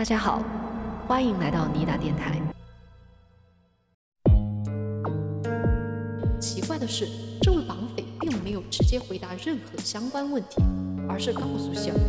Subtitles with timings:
[0.00, 0.42] 大家好，
[1.06, 2.40] 欢迎来到尼达电台。
[6.40, 7.06] 奇怪的是，
[7.42, 10.62] 这位绑匪并没有直接回答任何相关问题，
[11.06, 12.04] 而是告诉希尔达，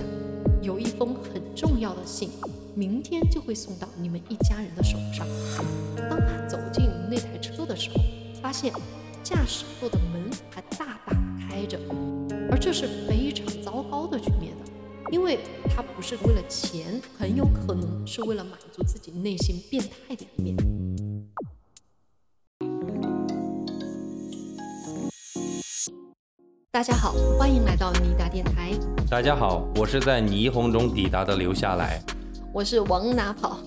[0.62, 2.30] 有一封很重要的信，
[2.76, 5.28] 明天就会送到你们一家人的手上。
[6.10, 7.96] 当他走进那台车的时候，
[8.42, 8.72] 发现
[9.22, 11.78] 驾驶座的门还大大开着，
[12.50, 14.51] 而这是非常糟糕的局面，
[15.12, 15.40] 因为
[15.70, 20.56] 他不是为了钱，很有可能是为了满足自己内心变态的一面。
[26.72, 28.72] 大家好，欢迎来到尼达电台，
[29.10, 32.02] 大家好，我是在霓虹中抵达的留下来。
[32.54, 33.60] 我是往哪跑。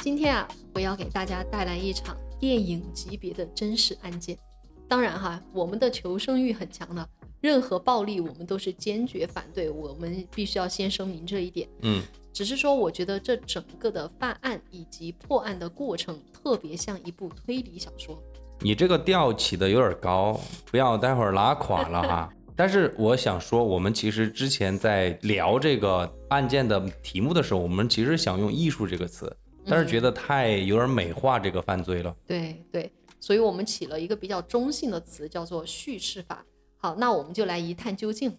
[0.00, 4.38] 今天啊，我要给大家带来一场电影级别的真实案件。
[4.86, 7.08] 当然哈，我们的求生欲很强的，
[7.44, 11.68] 任何暴力我们都是坚决反对，我们必须要先声明这一点。
[11.82, 18.18] 嗯，只是说，我觉得这整个的犯案以及破案的过程，特别像一部推理小说。
[18.60, 22.32] 你这个调起的有点高，不要待会儿拉垮了哈。
[22.56, 29.30] 但是我想说，我们其实之前在聊这个案件的题目的时候，我们其实想用“艺术”这个词，
[29.66, 32.16] 但是觉得太有点美化这个犯罪了。
[32.26, 36.42] 对对，所以我们起了一个比较中性的词，叫做叙事法。
[36.84, 38.30] 好，那我们就来一探究竟。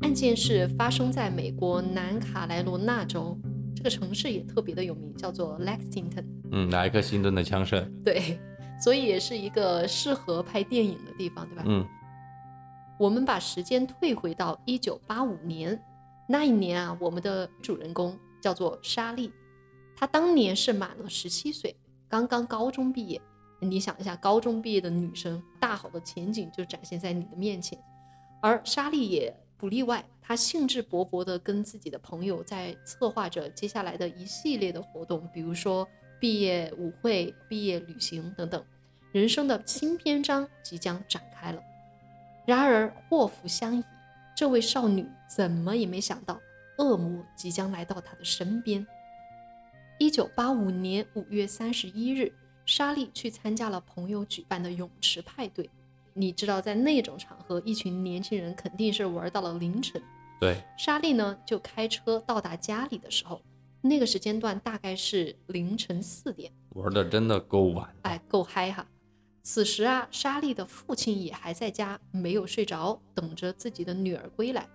[0.00, 3.38] 案件是发生在美国南卡莱罗来纳州，
[3.72, 6.24] 这个城市也特别的有名，叫做 Lexington。
[6.50, 7.88] 嗯，莱克辛顿的枪声。
[8.02, 8.36] 对。
[8.82, 11.62] 所以也是一个适合拍电影的地方，对吧？
[11.64, 11.86] 嗯。
[12.98, 15.80] 我们把时间退回到一九八五年，
[16.28, 19.30] 那一年啊，我们的主人公叫做莎莉，
[19.94, 21.76] 她当年是满了十七岁，
[22.08, 23.22] 刚刚高中毕业。
[23.60, 27.78] 你想一下，高中毕业的女生，大好的前景就展现在你的面前，
[28.40, 35.86] 而莎莉也不例外，她兴致勃勃地跟自己的朋友在策划着接下来的一系列的活动，比如说。
[36.20, 38.60] 毕业舞会、毕业旅行等等，
[39.12, 41.62] 人生的新篇章即将展开了。
[42.44, 43.84] 然而祸福相依，
[44.36, 46.40] 这位少女怎么也没想到，
[46.78, 48.84] 恶魔即将来到她的身边。
[50.00, 52.32] 一九八五年五月三十一日，
[52.68, 55.68] 莎莉去参加了朋友举办的泳池派对。
[56.12, 60.00] 你知道，在那种场合，一群年轻人肯定是玩到了凌晨。
[60.38, 63.40] 对，莎莉呢，就开车到达家里的时候。
[63.80, 68.86] 那个时间段大概是凌晨四点，玩的真的够晚，哎，够嗨哈。
[69.42, 74.68] 此时啊，莎莉的父亲也还在家，没有睡着，等着自己的女儿归来。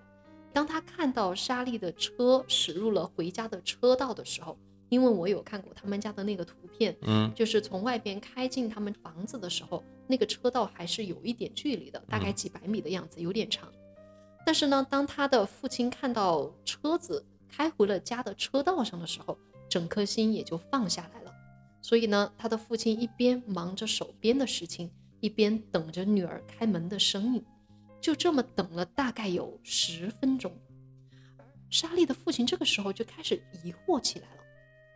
[0.51, 4.57] 当他看到莎莉的车驶入了回家的车道的时候，
[4.93, 13.67] 因为我有看过他们家的那个图片，嗯，就是从外边开进他们房子的时候，那个车道还是有一点距离的，大概几百米的样子，有点长。
[14.45, 19.35] 但是呢，当他的父亲看到车子，开回了家的车道上的时候，
[19.67, 21.33] 整颗心也就放下来了。
[21.81, 27.43] 所以呢，他的父亲一边忙着手边的事情，一边等着女儿开门的声音。
[27.99, 30.51] 就这么等了大概有十分钟，
[31.69, 34.42] 莎莉的父亲这个时候就开始疑惑起来了：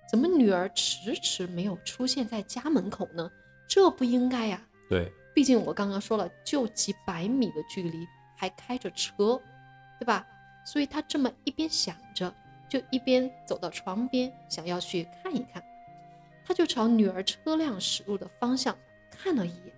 [0.09, 3.29] 怎么女儿迟迟没有出现在家门口呢？
[3.67, 4.61] 这不应该呀。
[4.89, 8.07] 对，毕竟我刚刚说了，就几百米的距离，
[8.37, 9.41] 还开着车，
[9.99, 10.25] 对吧？
[10.65, 12.33] 所以他这么一边想着。
[12.69, 15.63] 就一边走到窗边，想要去看一看，
[16.45, 18.77] 他就朝女儿车辆驶入的方向
[19.09, 19.73] 看了一眼。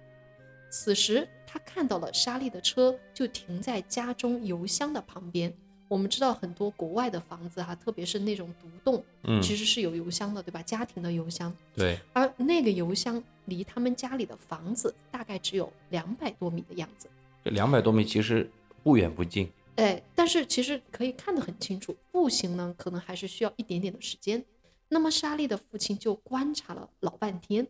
[0.71, 5.53] 此时，他看到了莎莉的车就停在家中油箱的旁边。
[5.89, 10.61] 我们知道很多国外的房子哈，特别是那种独栋，嗯，其实是有邮箱的，对吧？
[10.61, 11.53] 家庭的邮箱。
[11.75, 11.99] 对。
[12.13, 17.09] 而那个邮箱离他们家里的房子大概只有两百多米的样子。
[17.43, 18.49] 这两百多米其实
[18.83, 19.51] 不远不近。
[19.77, 24.45] 哎，但是其实可以看得很清楚，步行呢可能还是需要一点点的时间。
[24.89, 27.67] 那么莎莉的父亲就观察了老半天，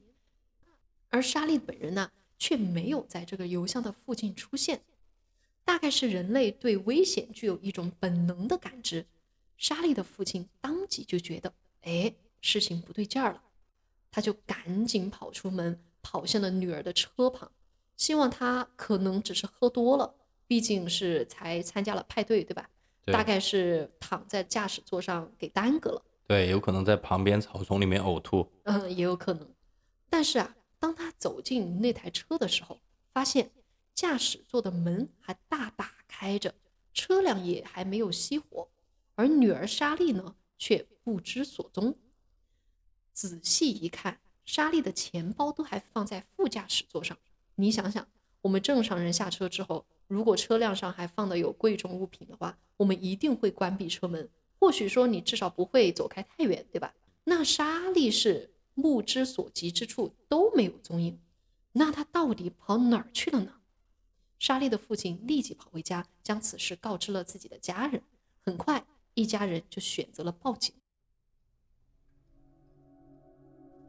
[1.09, 4.81] 而莎莉本人呢却没有在这个邮箱的附近出现。
[5.69, 9.05] 大概是人类对危险具有一种本能的感知，
[9.55, 12.11] 莎莉的父亲当即就觉得，哎，
[12.41, 13.43] 事情不对劲儿了，
[14.09, 17.51] 他就赶紧跑出门，跑向了女儿的车旁，
[17.95, 20.15] 希望她可能只是喝多了。
[20.47, 22.67] 毕竟是才参加了派对，对吧？
[23.05, 26.01] 大概是躺在驾驶座上给耽搁了。
[26.25, 28.51] 对，有可能在旁边草丛里面呕吐。
[28.63, 29.47] 嗯，也有可能。
[30.09, 32.79] 但是啊，当他走进那台车的时候，
[33.13, 33.51] 发现
[33.99, 36.55] 驾驶座的门还大打开着，
[36.93, 38.69] 车辆也还没有熄火，
[39.15, 41.97] 而女儿莎莉呢，却不知所踪。
[43.11, 47.17] 仔细一看，莎莉的钱包都还放在副驾驶座上。
[47.55, 48.07] 你想想，
[48.39, 49.85] 我们正常人下车之后。
[50.07, 56.95] 如果车辆上还放的有贵重物品的话，我们一定会关闭车门，或许说你至少不会走开太远，对吧？
[57.25, 61.19] 那莎莉是目之所及之处都没有踪影，
[61.73, 63.55] 那他到底跑哪儿去了呢？
[64.39, 68.01] 莎莉的父亲立即跑回家，将此事告知了自己的家人。
[68.45, 70.73] 很快，一家人就选择了报警。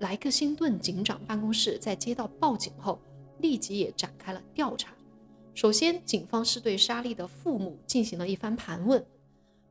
[0.01, 3.01] 莱克星顿警长办公室在接到报警后，
[3.39, 4.93] 立即也展开了调查。
[5.55, 9.05] 首先，警方是对莎莉的父母进行了一番盘问。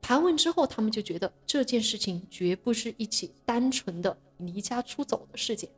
[0.01, 5.69] 盘问之后，他们就觉得这件事情绝不是一起单纯的离家出走的事件。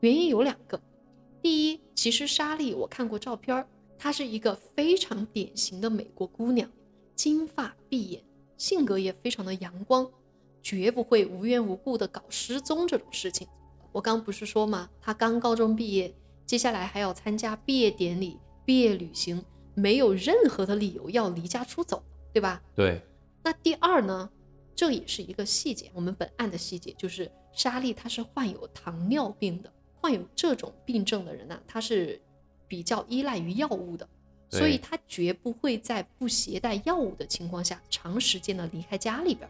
[0.00, 0.78] 原因有两个：
[1.40, 3.66] 第一，其实莎莉我看过照片，
[3.98, 6.70] 她是一个非常典型的美国姑娘，
[7.14, 8.22] 金发碧眼，
[8.56, 10.08] 性格也非常的阳光，
[10.62, 13.46] 绝不会无缘无故的搞失踪这种事情。
[13.90, 14.88] 我刚不是说吗？
[15.00, 16.14] 她刚高中毕业，
[16.46, 22.02] 接下来还要参加毕业典礼、毕业旅行，没有任何的理由要离家出走，
[22.32, 22.62] 对吧？
[22.74, 23.02] 对。
[23.42, 24.30] 那第二呢，
[24.76, 25.90] 这也是一个细节。
[25.94, 32.20] 我们本案的细节就是莎莉她是患有糖尿病的，患有这种病症的人呢，她是
[32.68, 34.06] 比较依赖于药物的，
[34.50, 39.48] 所以他绝不会在不携带药物的情况下长时间的离开家里边。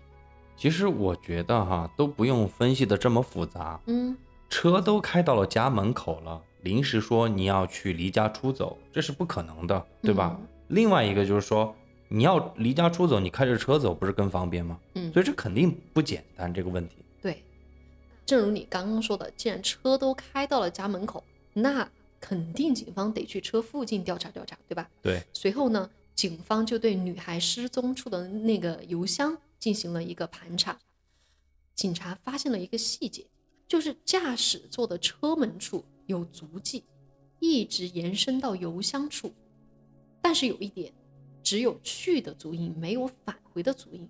[0.56, 3.78] 其实我觉得哈，都不用分析的这么复杂。
[3.86, 4.16] 嗯，
[4.48, 10.40] 车都开到了家门口了，临时说你要去离家出走，这是不可能的，对吧？
[10.68, 11.74] 另外一个就是说。
[12.10, 14.80] 你要离家出走，你开着车走不是更方便吗？
[14.94, 16.96] 嗯，所以这肯定不简单这个问题。
[17.20, 17.44] 对，
[18.24, 21.22] 正如你刚刚说的，既然车都开到了家门口，
[21.52, 21.86] 那
[22.20, 24.88] 肯定警方得去车附近调查调查，对吧？
[25.02, 25.22] 对。
[25.32, 30.78] 随后呢，警方就对女孩失踪处的那个邮箱进行了一个盘查。
[31.74, 33.26] 警察发现了一个细节，
[33.66, 36.84] 就是驾驶座的车门处有足迹，
[37.38, 39.32] 一直延伸到邮箱处。
[40.20, 40.92] 但是有一点。
[41.40, 44.06] 只有去的足印，没有返回的足印，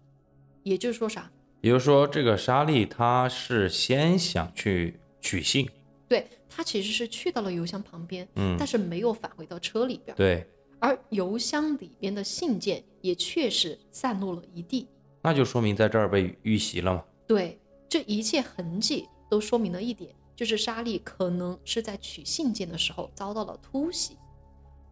[0.64, 1.30] 也就是说啥？
[1.60, 5.68] 也就是说，这个莎莉她是先想去取信，
[6.08, 10.46] 对他其实是去到了邮箱旁边，嗯，但是没有返回到车里边，对。
[10.80, 14.86] 而邮箱里边的信件也确实散落了一地，
[15.20, 17.04] 那就说明在这儿被遇袭了嘛？
[17.26, 17.58] 对，
[17.88, 24.16] 这一切痕迹都说明了一点，就是莎莉可能是在取信件的时候遭到了突袭。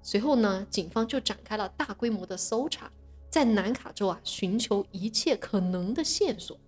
[0.02, 2.90] 随后呢，警方就展开了大规模的搜查，
[3.30, 6.58] 在南卡州啊寻求一切可能的线索，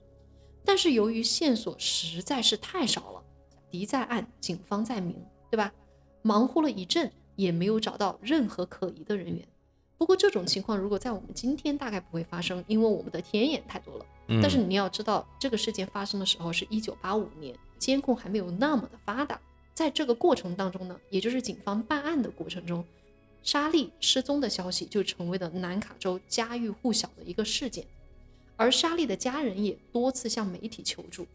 [0.65, 3.25] 但是由于线索实在是太少了，
[3.71, 5.17] 敌在暗，警方在明，
[5.51, 5.73] 对吧？
[6.23, 9.47] 忙活了一阵也没有找到任何可疑的人员。
[9.97, 14.07] 不过这种情况如果在我们今天大概不会发生，因为我们的天眼太多了。
[14.43, 19.41] 但是你要知道，这个事件发生的时候是一九八五年，监控还没有那么的发达，
[19.73, 22.85] 在这个过程当中呢，也就是警方办案的过程中。
[23.43, 27.87] 莎莉失踪的消息就成为了南卡州家喻户晓的一个事件，
[28.57, 31.27] 而莎莉的家人也多次向媒体求助，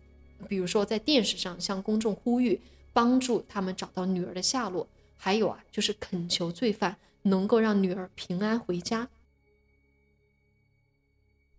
[0.47, 2.59] 比如说在电视上向公众呼吁
[2.91, 4.87] 帮助他们找到女儿的下落，
[5.17, 9.09] 还有啊，就是恳求罪犯能够让女儿平安回家。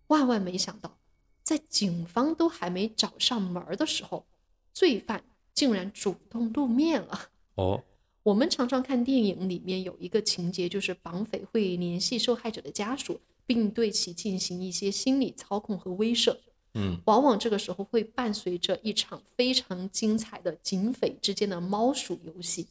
[0.07, 0.97] 万万没想到，
[1.43, 4.25] 在警方都还没找上门的时候，
[4.71, 7.29] 罪犯竟然主动露面了。
[7.55, 7.83] 哦。
[8.25, 16.35] 我们常常看电影里面有一个情节，就是绑匪会联系受害者的家属，并对其进行一些心理操控和威慑。
[16.75, 22.67] 嗯，往往这个时候会伴随着一场非常精彩的警匪之间的猫鼠游戏。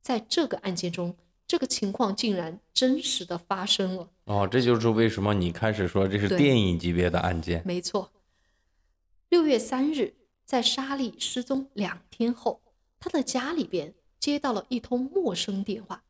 [0.00, 1.14] 在这个案件中，
[1.46, 4.08] 这个情况竟然真实的发生了。
[4.24, 7.62] 哦，这就是为什么你开始说这是电影级别的案件。
[7.66, 8.10] 没错。
[9.28, 10.14] 六月三日，
[10.44, 12.62] 在莎莉失踪两天后，
[12.98, 13.94] 她的家里边。
[14.18, 16.02] 接到了一通陌生电话，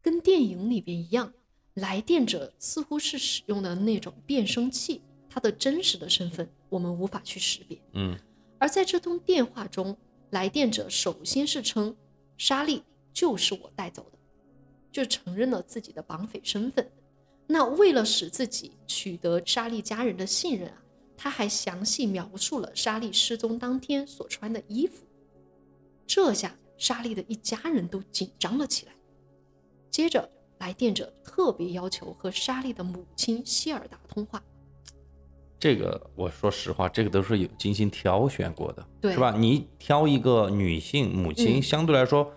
[0.00, 1.32] 跟电影里边一样，
[1.72, 5.02] 来电者似乎是使用的那种变声器，
[5.34, 7.76] 他的真实的身份我们无法去识别。
[7.94, 8.16] 嗯，
[8.56, 9.96] 而在这通电话中，
[10.30, 11.96] 来电者首先是称
[12.38, 14.18] 莎莉就是我带走的，
[14.92, 16.88] 就承认了自己的绑匪身份。
[17.48, 20.80] 那为了使自己取得莎莉家人的信任啊，
[21.16, 25.04] 他还详细描述了莎莉失踪当天所穿的衣服。
[26.06, 28.92] 这下莎莉的一家人都紧张了起来。
[29.90, 34.40] 接着，来电者特别要求和莎莉的母亲希尔达通话。
[35.58, 39.34] 这个我说实话，这个都是有精心挑选过的，对，是吧？
[39.36, 42.30] 你挑一个女性母亲，相对来说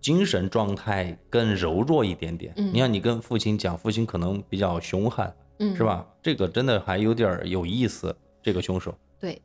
[0.00, 2.52] 精神状态更柔弱一点点。
[2.56, 6.06] 嗯你看，你跟父亲讲，父亲可能比较凶悍，嗯，是吧？
[6.22, 8.14] 这个真的还有点有意思。
[8.42, 9.40] 这个凶手，对。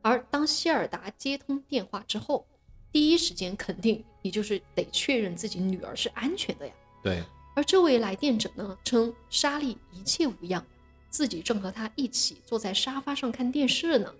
[0.00, 2.46] 而当希尔达接通电话之后。
[2.90, 6.74] 第一时间肯定，你就是得确认自己女儿是安全的呀。
[7.02, 7.22] 对。
[7.56, 10.62] 而这位来电者呢，称莎莉一切无恙，
[11.12, 14.12] 自己正和他一起坐在沙发上看电视呢。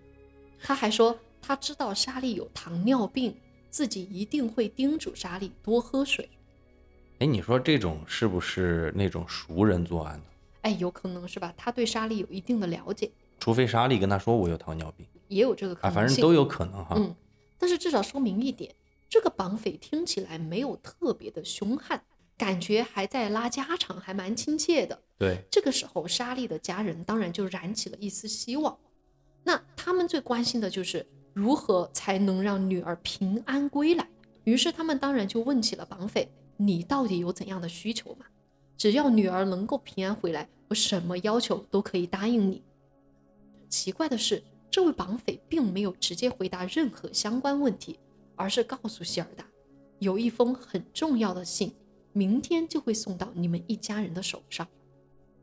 [0.62, 3.34] 他还说他知道莎莉有糖尿病，
[3.70, 6.28] 自己一定会叮嘱莎莉多喝水。
[7.18, 10.24] 哎，你说这种是不是那种熟人作案呢？
[10.60, 11.52] 哎，有可能是吧？
[11.56, 15.94] 他对莎莉有一定的了解，除非莎莉跟他说我有糖尿病也有这个可啊，能性。
[15.94, 16.94] 反正都有可能哈。
[16.96, 17.14] 嗯，
[17.58, 18.72] 但是至少说明一点，
[19.08, 22.04] 这个绑匪听起来没有特别的凶悍，
[22.42, 25.00] 感觉还在拉家常，还蛮亲切的。
[25.16, 28.76] 对，这个时候，莎莉的家人当然就燃起了一丝希望。
[29.44, 34.04] 那他们最关心的就是如何才能让女儿平安归来。
[34.42, 38.26] 于是他们当然就问起了绑匪：“你到底有怎样的需求嘛？
[38.76, 42.60] 只要女儿能够平安回来，我什么要求都可以答应你。”
[43.70, 48.00] 奇怪的是，这位绑匪并没有直接回答任何相关问题，
[48.34, 49.46] 而是告诉希尔达，
[50.00, 51.72] 有一封很重要的信，
[52.12, 54.66] 明天就会送到你们一家人的手上。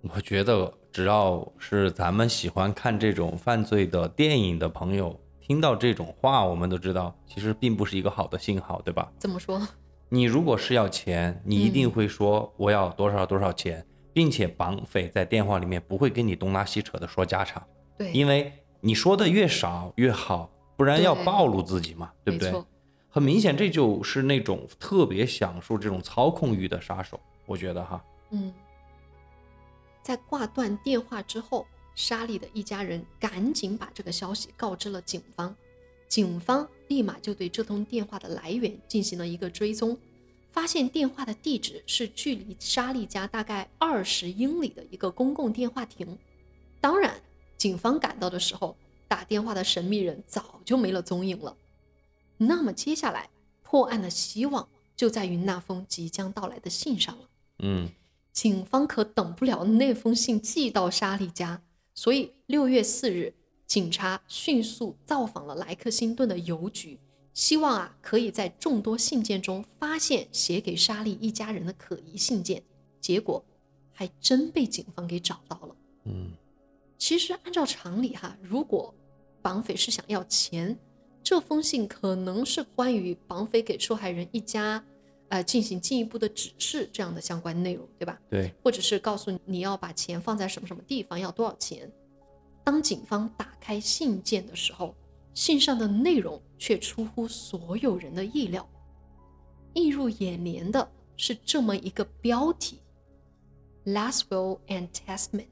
[0.02, 9.12] 我觉得只要是咱们喜欢看这种犯罪的电影的朋友，听到这种话，我们都知道，其实并不是一个好的信号，对吧？
[9.20, 9.62] 怎么说？
[10.08, 17.62] 你如果是要钱，你一定会说我要多少多少钱，并且绑匪在电话里面不会跟你东拉西扯的说家常，
[17.98, 22.52] 对，因为你说的越少越好，不然要暴露自己嘛，对不对
[23.10, 28.04] 很明显，这就是那种特别享受这种操控欲的杀手，我觉得哈。
[28.30, 28.54] 嗯。
[30.04, 35.56] 在挂断电话之后，莎莉的一家人赶紧把这个消息告知了警方，
[36.08, 39.98] 警方立马就对这通电话的来源进行了一个追踪，
[40.50, 46.18] 发现电话的地址是距离莎莉家大概二十英里的一个公共电话亭。
[46.80, 47.22] 当然，
[47.58, 48.76] 警方赶到的时候，
[49.08, 51.56] 打电话的神秘人早就没了踪影了。
[52.40, 53.30] 那么接下来
[53.62, 57.30] 破案的希望就在于那封即将到来的信上了。
[57.60, 57.90] 嗯，
[58.32, 61.62] 警方可等不了那封信寄到莎莉家，
[61.94, 63.34] 所以六月四日，
[63.68, 67.00] 警察迅速造访了莱克辛顿的邮局，
[67.34, 72.64] 希望啊可以在众多信件中发现写给莎莉一家人的可疑信件。
[73.02, 73.44] 结果
[73.92, 75.76] 还真被警方给找到了。
[76.06, 76.32] 嗯，
[76.98, 78.94] 其实按照常理哈，如果
[79.42, 80.78] 绑匪是想要钱，
[81.24, 84.84] 这封信可能是关于绑匪给受害人一家，
[85.28, 88.20] 呃，进行进一步的指示这样的相关内容，对吧？
[88.30, 91.92] 对，或者是告诉你你要把钱放在什么什么地方，要多少钱。
[92.64, 94.96] 当警方打开信件的时候，
[95.34, 98.68] 信上的内容却出乎所有人的意料。
[99.74, 102.80] 映入眼帘的是这么一个标题
[103.86, 105.46] ：“Last Will and Testament”，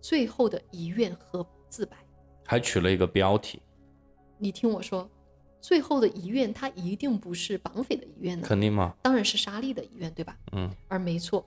[0.00, 1.96] 最后的遗愿和自白。
[2.44, 3.62] 还取了一个标题，
[4.38, 5.08] 你听我说，
[5.60, 8.94] 最后的遗愿，他一定不是绑匪的遗愿呢，肯定吗？
[9.02, 10.36] 当然是莎莉的遗愿，对吧？
[10.52, 11.44] 嗯，而没错，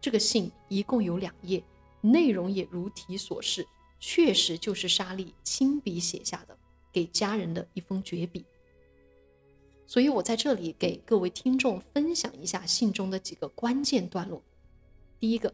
[0.00, 1.62] 这个信一共有两页，
[2.00, 3.66] 内容也如题所示，
[3.98, 6.56] 确实就是莎莉亲笔写下的，
[6.90, 8.44] 给家人的一封绝笔。
[9.86, 14.40] 所以我在这里给各位听众分享一下信中的几个关键段落。
[15.18, 15.52] 第一个，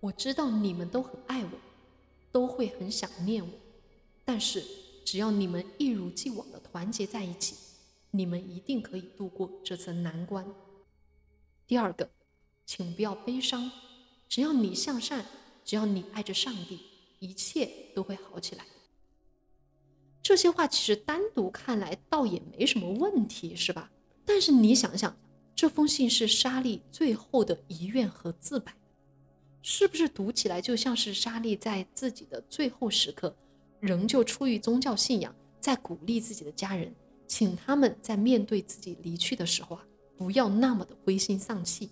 [0.00, 1.50] 我知道你们都很爱我，
[2.30, 3.50] 都会很想念我，
[4.24, 4.62] 但是
[5.10, 7.54] 只要你们一如既往的团结在一起，
[8.10, 10.46] 你们一定可以度过这次难关。
[11.66, 12.10] 第二个，
[12.66, 13.72] 请不要悲伤，
[14.28, 15.24] 只要你向善，
[15.64, 16.80] 只要你爱着上帝，
[17.20, 18.66] 一切都会好起来。
[20.22, 23.90] 这些话其实单独看来倒也没什么问题，是吧？
[24.26, 25.16] 但是你想想，
[25.56, 28.74] 这封信是莎莉最后的遗愿和自白，
[29.62, 33.34] 是不是读起来就像是莎莉在自己的最后时刻，
[33.80, 36.94] 仍旧出于宗教信仰，在鼓励自己的家人，
[37.26, 39.82] 请他们在面对自己离去的时候啊，
[40.16, 41.90] 不要那么的灰心丧气。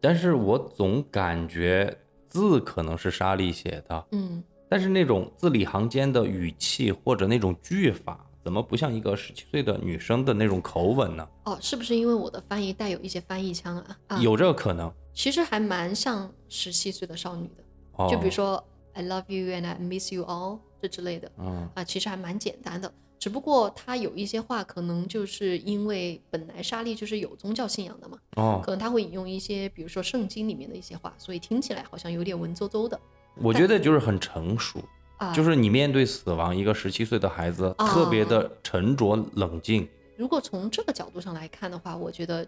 [0.00, 1.96] 但是我总感觉
[2.28, 11.28] 字可能是莎莉写的，嗯，但是那种字里行间的语气或者那种句法，怎么不像一个十七岁的女生的那种口吻呢？
[11.46, 13.98] 哦，是不是因为我的翻译带有一些翻译腔啊？
[14.06, 14.92] 啊，有这个可能。
[15.12, 22.92] 其实还蛮像十七岁的少女的，哦，就比如，说 I love you and I miss you all 这之类的嗯，啊，其实还蛮简单的。
[23.18, 32.98] 只不过他有一些话，可能就是因为本来莎莉就是有宗教信仰的嘛，哦，可能他会引用一些，比如说圣经里面的一些话，所以听起来好像有点文绉绉的
[33.34, 34.80] 我觉得就是很成熟，
[35.16, 35.32] 啊。
[35.34, 39.88] 就是你面对死亡，一个十七岁的孩子啊特别的沉着冷静。
[40.16, 42.46] 如果从这个角度上来看的话，我觉得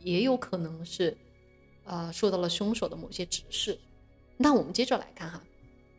[0.00, 1.16] 也有可能是，
[1.84, 3.78] 呃，受到了凶手的某些指示。
[4.36, 5.40] 那我们接着来看哈，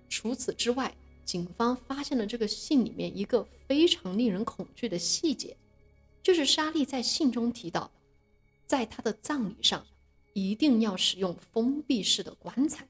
[0.09, 0.93] 除此之外，
[1.29, 5.55] 警方发现了这个信里面一个非常令人恐惧的细节，
[6.23, 7.91] 就是莎莉在信中提到，
[8.65, 9.85] 在她的葬礼上
[10.33, 12.87] 一定要使用封闭式的棺材。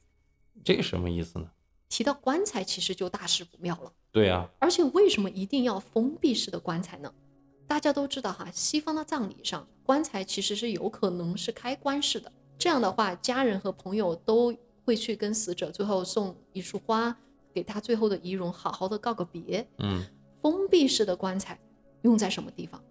[0.64, 1.52] 这个什么意思呢？
[1.90, 3.92] 提到棺材，其实就大事不妙了。
[4.10, 7.14] 对啊、而且为什么一定要封闭式的棺材呢？
[7.68, 12.32] 大家都知道哈，西方的葬礼上，棺材其实是有可能是开棺式的。
[12.58, 14.56] 这样的话，家人和朋友都
[14.86, 17.18] 会去跟死者最后送一束花，
[17.54, 19.68] 给他最后的仪容好好的告个别。
[19.80, 20.04] 嗯，
[20.42, 21.60] 封闭式的棺材
[22.04, 22.82] 用在什么地方？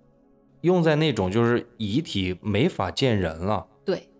[0.62, 3.66] 用在那种就是遗体没法见人了。
[3.84, 4.10] 对，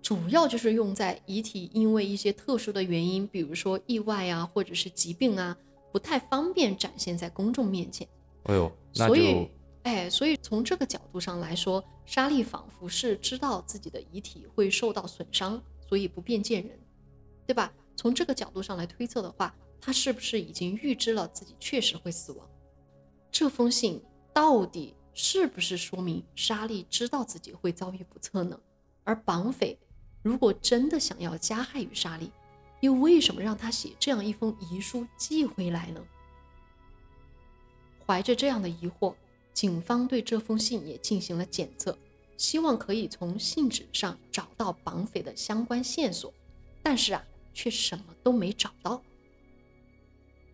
[0.00, 5.56] 主要就是用在遗体因为一些特殊的原因，比如说意外啊，或者是疾病啊，
[5.90, 8.06] 不太方便展现在公众面前。
[8.44, 9.48] 哎呦，所以，
[9.82, 16.78] 哎，所以从这个角度上来说，莎莉仿佛是知道自己的遗体会受到损伤，所以不便见人，
[17.44, 17.72] 对吧？
[17.96, 22.48] 从这个角度上来推测的话，他是不是已经预知了自己确实会死亡？
[23.32, 28.58] 这封信到底是不是说明莎莉知道自己会遭遇不测呢？
[29.04, 29.78] 而绑匪
[30.22, 32.30] 如果真的想要加害于莎莉，
[32.80, 36.04] 又为什么让她写这样一封遗书寄回来呢？
[38.04, 39.14] 怀着这样的疑惑，
[39.52, 41.96] 警方对这封信也进行了检测，
[42.36, 46.32] 希望可以从信纸上找到绑匪的相关线索，
[46.82, 47.24] 但是啊，
[47.56, 49.02] 却什么都没找到。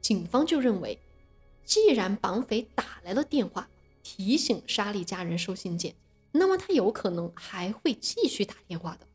[0.01, 0.97] 警方就认为，
[1.65, 3.69] 既然绑匪打来了电话，
[4.05, 5.97] 提醒莎莉家人收信件，
[6.31, 9.07] 那么他有可能还会继续打电话的。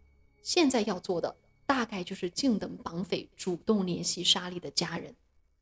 [0.44, 1.34] 现在要做的
[1.66, 5.16] 大概就是静等绑匪主动联系莎莉的家人。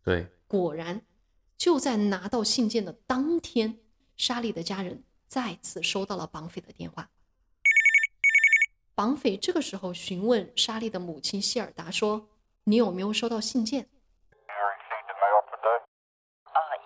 [0.04, 1.04] 对，果然，
[1.58, 3.78] 就在拿到信件的当天，
[4.18, 7.12] 莎莉的家人再次收到了绑匪的电话。
[8.96, 12.30] 绑匪这个时候询问莎莉的母亲希尔达说
[12.64, 13.84] ：“你有没有收到信件?
[13.84, 13.88] Uh,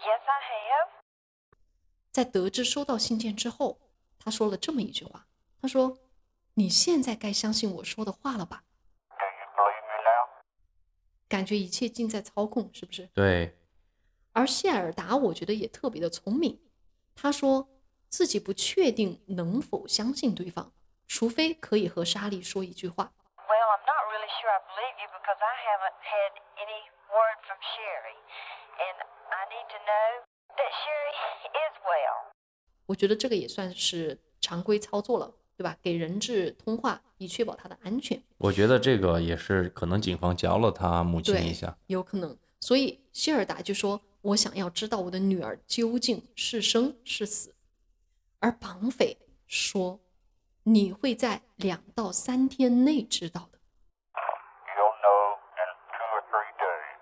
[0.01, 0.89] yes, I have.？”
[2.11, 3.79] 在得知收到信件之后，
[4.17, 5.27] 他说了这么一句话
[5.61, 5.99] ：“他说，
[6.55, 8.63] 你现在该相信我说的话了吧
[9.09, 10.27] ？Do you believe me now?
[11.27, 13.55] 感觉一切尽在操控，是不是？”对，
[14.33, 16.59] 而谢尔达，我觉得也特别的聪明。
[17.13, 17.69] 他说
[18.07, 20.73] 自己不确定能否相信对方，
[21.09, 23.11] 除非可以和莎莉说一句话。
[23.35, 28.19] Well, I'm not really sure I believe you because I haven't had any word from Sherry.
[28.77, 28.97] And
[29.33, 30.07] I need to know
[30.55, 31.15] that Sherry
[31.49, 32.31] is well.
[32.85, 35.75] 我觉得这个也算是常规操作了，对吧？
[35.81, 38.21] 给人质通话，以确保他的安全。
[38.37, 41.75] 我觉得这个也是可能警方教了他母亲一下。
[41.87, 42.37] 有可能。
[42.61, 47.55] 所以希尔达就说：“我想要知道我的女儿究竟是生是死。”
[48.39, 49.17] 而绑匪
[49.47, 49.99] 说
[50.69, 53.57] ：“你会在两到三天内知道的。”
[54.77, 56.99] You'll know in two or three days.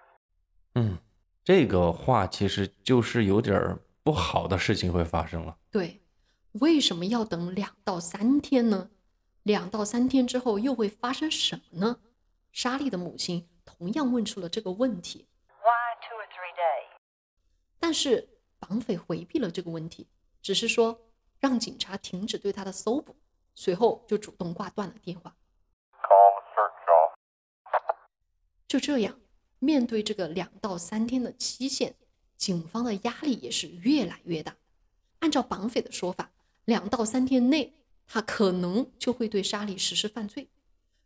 [0.75, 0.97] 嗯，
[1.43, 5.57] 这个话其实就是有点儿不好的事情会发生了。
[5.69, 6.01] 对，
[6.53, 8.89] 为什么要等两到三天呢？
[9.43, 11.99] 两到三天之后又会发生什么呢？
[12.53, 16.99] 莎莉的母亲同样问出了这个问题，Why two or three days?
[17.79, 20.07] 但是绑匪回避了这个问题，
[20.41, 21.01] 只是说
[21.39, 23.15] 让警察停止对他的搜捕，
[23.57, 25.35] 随后就主动挂断了电话。
[28.67, 29.19] 就这样，
[29.57, 31.95] 面对这个两到三天的期限，
[32.37, 34.55] 警方的压力也是越来越大。
[35.21, 36.31] 按照绑匪的说法，
[36.65, 37.73] 两到三天内，
[38.05, 40.49] 他可能就会对莎莉实施犯罪。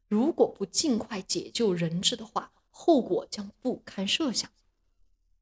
[0.09, 4.51] 如果不尽快解救人质的话，后果将不堪设想。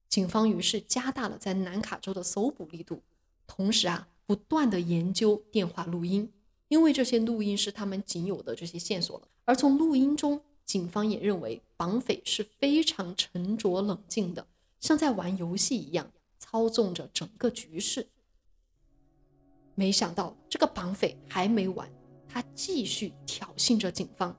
[0.08, 3.02] 警方于是加大了在南卡州的搜捕力度，
[3.48, 6.32] 同时啊，不断的研究电话录音，
[6.69, 9.27] 因为这些录音是他们仅有的这些线索了。
[9.43, 14.47] 而从录音中，警方也认为绑匪是非常沉着冷静的，
[14.79, 18.08] 像在玩游戏一样操纵着整个局势。
[19.75, 21.91] 没想到这个绑匪还没完，
[22.27, 24.38] 他继续挑衅着警方。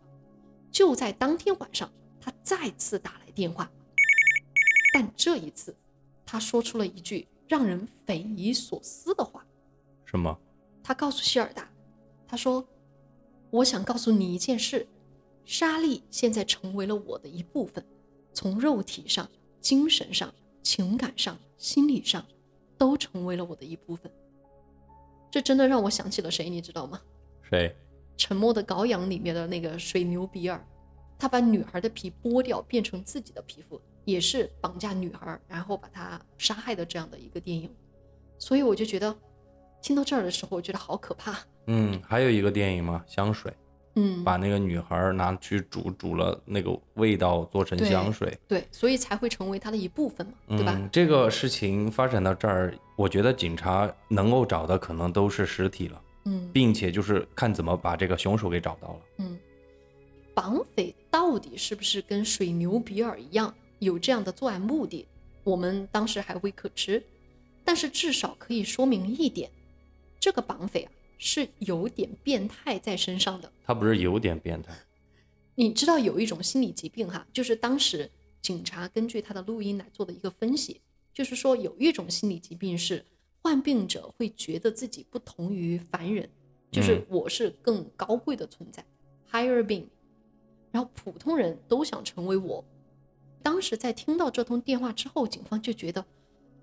[0.71, 1.91] 就在当天晚上，
[2.21, 3.69] 他再次打来电话，
[4.95, 5.75] 但这一次，
[6.25, 9.45] 他说出了一句让人匪夷所思的话。
[10.05, 10.39] 什么？
[10.83, 11.69] 他告诉希尔达，
[12.31, 12.65] 他说
[13.51, 14.87] ：“我想告诉你一件事，
[15.45, 17.85] 莎莉现在成为了我的一部分，
[18.33, 19.29] 从肉体上、
[19.61, 22.25] 精神上、情感上、心理上，
[22.79, 24.09] 都成为了我的一部分。”
[25.29, 27.01] 这真的让我想起了谁，你知道吗？
[27.43, 27.69] 谁？
[28.17, 30.65] 《沉默的羔羊》里面的那个水牛比尔，
[31.19, 37.75] 他把女孩的皮剥掉，变成自己的皮肤，也是绑架女孩，然后把她杀害的这样的一个电影。
[38.39, 39.19] 所以我就觉得，
[39.83, 41.45] 听到这儿的时候，我觉得好可怕。
[41.67, 43.53] 嗯，还有一个电影嘛，香水，
[43.95, 48.37] 嗯，把那个女孩儿拿去煮，煮了那个味道做成香水。
[48.49, 50.75] 对，所以才会成为他的一部分嘛，对吧？
[50.77, 59.01] 嗯，这个事情发展到这儿，我觉得警察能够找的可能都是尸体了，嗯并且就是看怎么把这个凶手给找到了。
[59.19, 59.39] 嗯，
[60.35, 65.07] 绑匪到底是不是跟水牛比尔一样，有这样的作案目的，
[65.45, 67.03] 我们当时还未可知。
[67.63, 69.49] 但是至少可以说明一点，
[70.19, 70.91] 这个绑匪啊
[71.23, 73.53] 是有点变态在身上的。
[73.63, 74.75] 他不是有点变态，
[75.55, 80.81] 你知道有一种心理疾病哈，就是当时警察根据他的录音来做的一个分析，
[81.13, 83.05] 就是说有一种心理疾病是
[83.43, 86.27] 患病者会觉得自己不同于凡人，
[86.71, 88.83] 就是嗯我是更高贵的存在、
[89.31, 89.85] higher being，
[90.73, 92.65] 然后普通人都想成为我。
[93.43, 96.03] 当时在听到这通电话之后，警方就觉得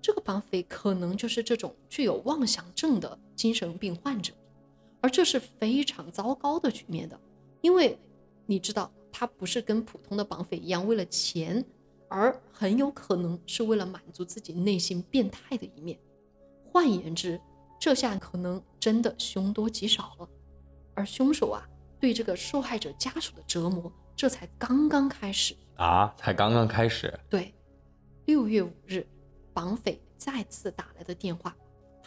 [0.02, 4.32] 这个绑匪可能就是这种具有妄想症的精神病患者，
[5.00, 7.18] 而这是非常糟糕的局面的，
[7.60, 7.98] 因为
[8.46, 11.64] 你知道他不是跟普通的绑匪一样为了钱，
[12.08, 15.98] 而很有可能是为了满足自己内心变态的一面。
[16.70, 17.40] 换言之，
[17.78, 20.28] 这下可能真的凶多吉少了，
[20.94, 21.66] 而凶手啊
[22.00, 25.54] 对这个受害者家属的折磨，这才刚刚开始。
[25.76, 27.54] 啊，才刚刚开始，对，
[28.26, 29.06] 六月五日，
[29.52, 31.56] 绑匪再次打来的电话，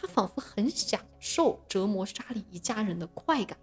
[0.02, 3.56] 他仿佛很享受折磨莎莉一家人的快感。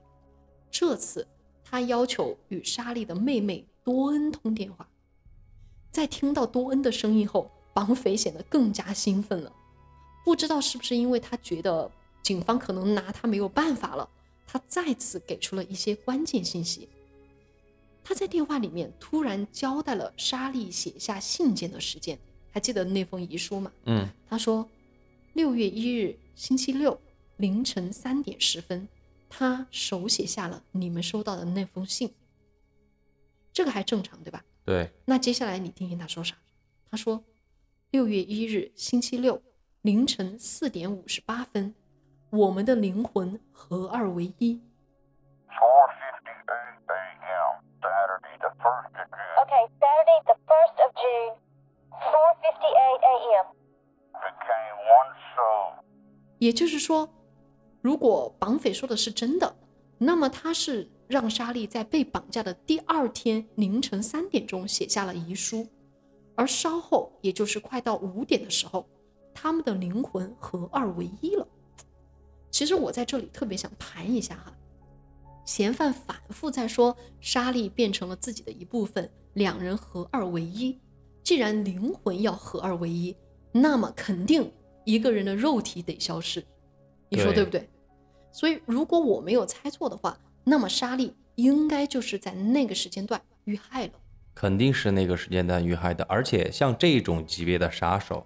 [0.72, 1.28] 这次，
[1.66, 4.88] 他要求与莎莉的妹妹多恩通电话。
[5.92, 9.52] 在听到多恩的声音后，绑匪显得更加兴奋了。
[10.24, 11.92] 不知道是不是因为他觉得
[12.24, 14.10] 警方可能拿他没有办法了，
[14.48, 16.88] 他再次给出了一些关键信息。
[18.02, 22.18] 他在电话里面突然交代了莎莉写下信件的时间，
[22.50, 23.70] 还记得那封遗书吗？
[23.84, 24.66] 嗯，他说，
[25.34, 27.02] 六月一日星期六
[27.36, 28.88] 凌晨三点十分，
[29.30, 32.16] 他手写下了你们收到的那封信。
[33.52, 34.46] 这个还正常对吧？
[34.64, 36.38] 对，那接下来你听听他说啥？
[36.90, 37.26] 他说，
[37.92, 39.42] 六月一日星期六
[39.82, 41.76] 凌晨四点五十八分，
[42.30, 44.62] 我们的灵魂合二为一。
[45.50, 45.60] 4:58
[46.88, 47.60] a.m.
[47.82, 49.36] Saturday, the first of June.
[49.44, 51.36] Okay, Saturday, the 1st of June,
[51.92, 53.48] 4:58 a.m.
[54.14, 55.69] Became one soul.
[56.40, 57.08] 也就是说，
[57.82, 59.56] 如果绑匪说的是真的，
[59.98, 65.68] 那么他是让莎莉在被绑架的第二天凌晨三点钟写下了遗书，
[66.36, 68.88] 而稍后，也就是快到五点的时候，
[69.34, 71.48] 他们的灵魂合二为一了。
[72.50, 74.54] 其实我在这里特别想盘一下哈，
[75.46, 80.80] 嫌犯反复在说莎莉变成了自己的一部分，两人合二为一。
[81.22, 83.16] 既然灵魂要合二为一，
[83.52, 84.52] 那么肯定
[84.90, 86.44] 一个人的肉体得消失，
[87.10, 87.70] 你说对对不对？
[88.32, 93.92] 所以如果我没有猜错的话，那么莎莉应该就是在那个时间段遇害了。
[94.34, 96.04] 肯定是那个时间段遇害的。
[96.10, 98.26] 而且像这种级别的杀手，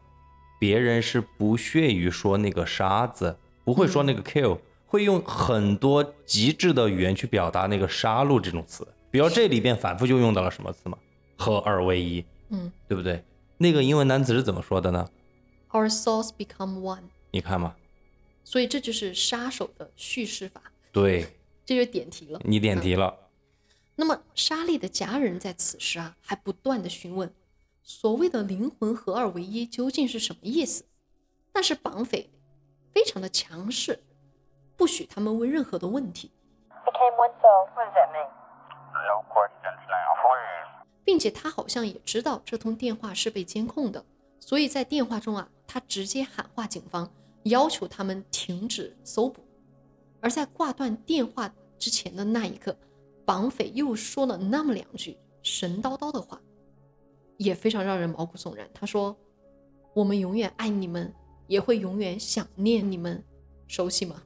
[0.57, 8.87] 别人是不屑于说那个杀字，不会说那个 kill，、会用很多极致的语言去表达那个杀戮这种词。
[9.11, 10.97] 比如这里边反复就用到了什么词嘛？
[11.37, 13.21] 合二为一，嗯对不对？
[13.57, 15.05] 那个英文单词是怎么说的呢？
[15.73, 17.09] ，Our souls become one。
[17.31, 17.75] 你看嘛，
[18.45, 20.61] 所以这就是杀手的叙事法，
[20.93, 22.39] 对这就点题了。
[22.45, 23.13] 你点题了，
[23.95, 27.33] 那么莎莉的家人在此时啊，还不断的询问，
[27.81, 30.85] 所谓的灵魂合二为一究竟是什么意思？
[31.51, 32.29] 但是绑匪
[32.91, 34.03] 非常的强势，
[34.77, 36.31] 不许他们问任何的问题.
[41.05, 44.05] 并且他好像也知道这通电话是被监控的，
[44.39, 47.11] 所以在电话中啊，他直接喊话警方，
[47.43, 49.43] 要求他们停止搜捕。
[50.21, 52.75] 而在挂断电话之前的那一刻，
[53.25, 56.39] 绑匪又说了那么两句神叨叨的话，
[57.37, 58.67] 也非常让人毛骨悚然。
[58.73, 59.15] 他说
[59.93, 61.13] ：“我们永远爱你们，
[61.47, 63.23] 也会永远想念你们。”
[63.67, 64.21] 熟悉吗？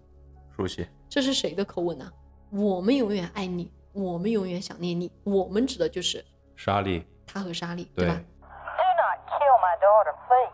[0.56, 0.88] 熟悉。
[1.10, 2.12] 这是谁的口吻啊？
[2.52, 5.12] 我们永远爱你，我们永远想念你。
[5.24, 6.24] 我们指的就是
[6.56, 8.14] 莎莉，他和莎莉，对吧？
[8.14, 10.54] Do not kill my daughter, please.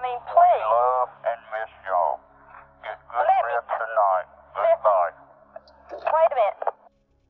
[0.00, 0.64] I mean, please.
[0.64, 2.16] Love and miss y'all.
[2.82, 4.26] Get good rest tonight.
[4.56, 5.12] Goodbye.
[5.92, 6.74] Wait a minute.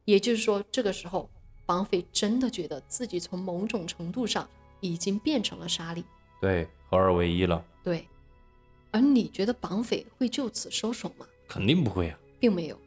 [0.04, 1.28] 也就是说，这个时候，
[1.66, 6.04] 绑匪真的觉得自己从某种程度上已经变成了莎莉。
[6.40, 8.06] 对，合二为一了，对，
[8.92, 11.26] 而你觉得绑匪会就此收手吗？
[11.48, 12.16] 肯定不会啊。
[12.38, 12.78] 并没有。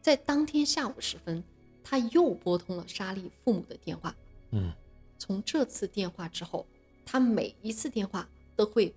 [0.00, 1.42] 在当天下午时分，
[1.82, 4.14] 他又拨通了莎莉父母的电话。
[4.52, 4.72] 嗯，
[5.18, 6.64] 从这次电话之后，
[7.04, 8.94] 他每一次电话都会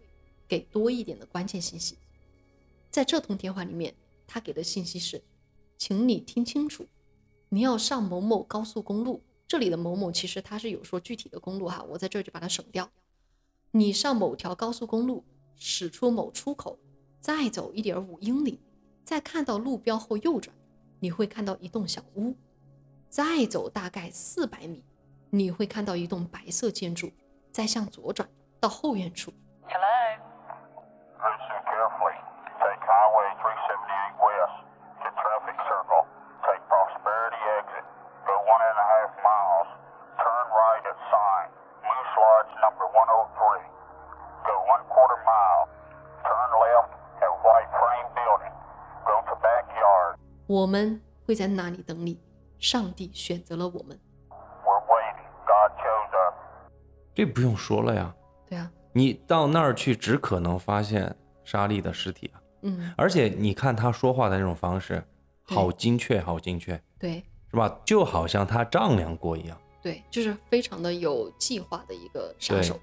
[0.50, 1.98] 给多一点的关键信息。
[2.90, 3.96] 在这通电话里面，
[4.28, 5.24] 他给的信息是
[5.78, 6.86] ：“请你听清楚，
[7.48, 12.92] 你要上某某高速公路。”这里的某某其实他是有说具体的公路哈，我在这儿就把它省掉。
[13.72, 15.24] 你上某条高速公路，
[15.56, 16.78] 驶出某出口，
[17.20, 18.60] 再走一点五英里，
[19.04, 20.56] 在看到路标后右转，
[21.00, 22.36] 你会看到一栋小屋。
[23.10, 24.84] 再走大概四百米，
[25.32, 27.12] 你会看到一栋白色建筑，
[27.52, 29.32] 再向左转到后院处。
[29.68, 29.99] 起来
[50.50, 52.20] 我们会在那里等你。
[52.58, 54.00] 上帝选择了我们。
[54.30, 55.30] We're waiting.
[55.46, 56.34] God chose us.
[57.14, 58.16] 这不用说了呀，
[58.50, 65.04] 对啊，你到那儿去只可能发现莎莉的尸体啊，嗯，而且你看他说话的那种方式，
[65.44, 67.80] 好精确，好精确，对是吧？
[67.86, 69.56] 就好像他丈量过一样。
[69.84, 72.80] 对，就是非常的有计划的一个杀手。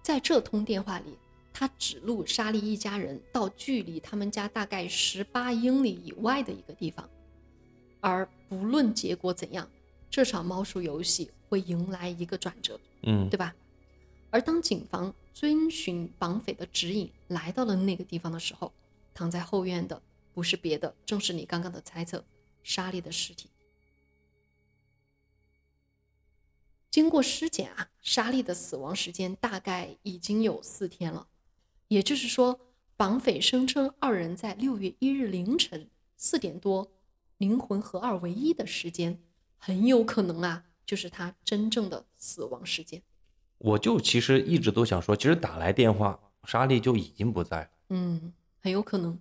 [0.00, 1.18] 在这通电话里，
[1.58, 7.08] 他指路莎莉一家人到距离他们家大概十八英里以外的一个地方，
[7.98, 9.66] 而不论结果怎样，
[10.10, 13.56] 这场猫鼠游戏会迎来一个转折，嗯对吧？
[14.28, 18.70] 而当警方遵循绑匪的指引来到了那个地方的时候，
[19.14, 20.02] 躺在后院的
[20.34, 22.22] 不是别的，正是你刚刚的猜测，
[22.62, 23.48] 莎莉的尸体。
[26.90, 31.26] 经过尸检啊，莎莉的死亡时间大概已经有四天了，
[31.88, 32.60] 也就是说，
[32.96, 36.90] 绑匪声称二人在六月一日凌晨四点多
[37.38, 39.20] 灵魂合二为一的时间，
[39.56, 43.02] 很有可能啊，就是他真正的死亡时间。
[43.58, 47.70] 我就其实一直都想说，其实打来电话，莎莉就已经不在了。
[47.90, 49.18] 嗯，很有可能。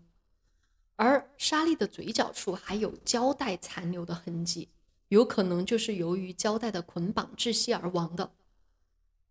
[0.96, 4.70] 而莎莉的嘴角处还有胶带残留的痕迹，
[5.10, 8.32] 有可能就是由于胶带的捆绑窒息而亡的。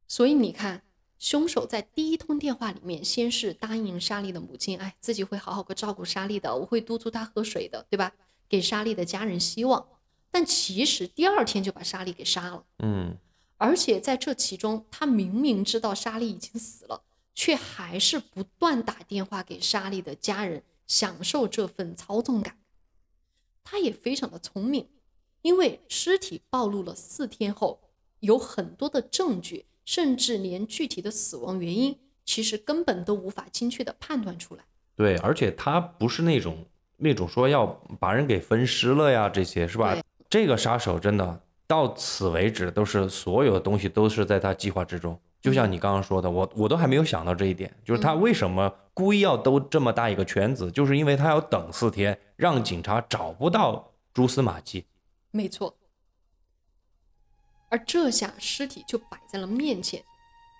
[0.07, 0.85] 所以你看，
[1.25, 8.13] 凶手在第一通电话里面，先是答应莎莉的母亲，哎，自己会好好的照顾莎莉的，我会督促她喝水的，对吧？
[8.47, 9.89] 给莎莉的家人希望。
[10.31, 12.67] 但其实第二天就把莎莉给杀了。
[12.81, 13.17] 嗯，
[13.57, 17.03] 而且在这其中，他明明知道莎莉已经死了，
[17.35, 22.59] 却还是不断打电话给莎莉的家人，享受这份操纵感。
[23.65, 24.91] 他也非常的聪明，
[25.41, 27.81] 因为尸体暴露了四天后，
[28.21, 34.65] 有很多的证据，甚至连具体的死亡原因，其实根本都无法精确的判断出来。
[34.97, 36.65] 对，而且他不是那种
[36.97, 37.67] 那种说要
[37.99, 39.97] 把人给分尸了呀，这些是吧？
[40.31, 45.19] 这个杀手真的到此为止都是所有的东西都是在他计划之中。
[45.41, 54.87] 就像你刚刚说的，我我都还没有想到这一点，就是他为什么故意要兜这么大一个圈子，就是因为他要等四天，让警察找不到蛛丝马迹。
[55.31, 55.77] 没错。
[57.75, 60.01] 而这下尸体就摆在了面前，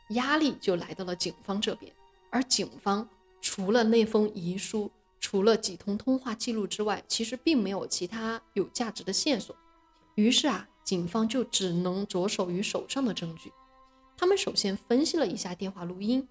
[0.09, 1.93] 压力就来到了警方这边。
[2.29, 3.09] 而警方
[3.41, 9.55] 除了那封遗书，除了几通通话记录之外，其实并没有其他有价值的线索。
[10.17, 13.53] 于是啊，警方就只能着手于手上的证据。
[14.17, 16.27] 他们首先分析了一下电话录音，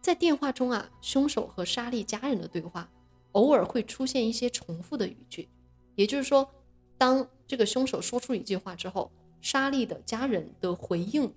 [0.00, 2.88] 在电话中啊，凶手和莎莉家人的对话
[3.32, 5.50] 偶尔会出现一些重复的语句，
[5.94, 6.50] 也就是说，
[6.96, 9.12] 当这个凶手说出一句话之后，
[9.42, 11.30] 莎莉的家人的回应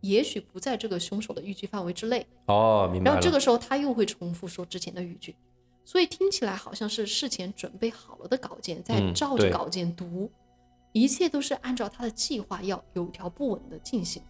[0.00, 3.14] 也许不在这个凶手的预计范围之内，哦，明白了。
[3.14, 5.36] 然后这个时候他又会重复说之前的语句，
[5.84, 10.28] 所以听起来好像是事前准备好了的稿件，在照着稿件读，
[10.92, 14.20] 一切都是按照他的计划要有条不紊的进行。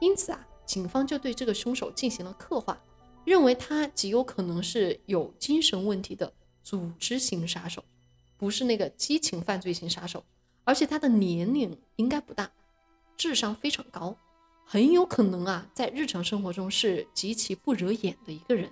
[0.00, 2.82] 因此啊，警方就对这个凶手进行了刻画，
[3.24, 6.32] 认为他极有可能是有精神问题的
[6.64, 7.84] 组织型杀手，
[8.36, 10.24] 不是那个激情犯罪型杀手，
[10.64, 12.50] 而且他的年龄应该不大，
[13.16, 14.16] 智商非常高，
[14.64, 18.70] 很有可能啊，在日常生活中是极其不惹眼的一个人。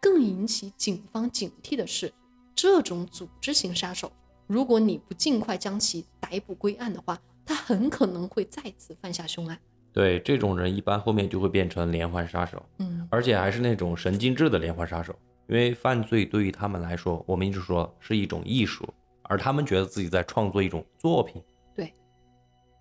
[0.00, 2.12] 更引起警方警惕的是，
[2.54, 4.12] 这种组织型杀手，
[4.46, 9.58] 如果你不尽快将其逮捕归案的话，他很可能会再次犯下凶案。
[9.92, 15.14] 对这种人，一般后面就会变成连环杀手，嗯，而且还是那种神经质的连环杀手。
[15.48, 18.86] 因为犯罪对于他们来说，我们一直说是一种艺术，
[19.28, 21.42] 而他们觉得自己在创作一种作品。
[21.74, 21.94] 对。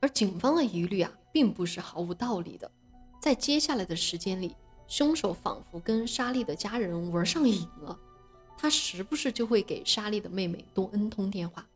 [0.01, 2.69] 而警方的疑虑啊，并不是毫无道理的。
[3.21, 4.55] 在接下来的时间里，
[4.87, 7.99] 凶手仿佛跟莎莉的家人玩上瘾了，
[8.57, 11.67] 他时不时就会给莎莉的妹妹多恩通电话，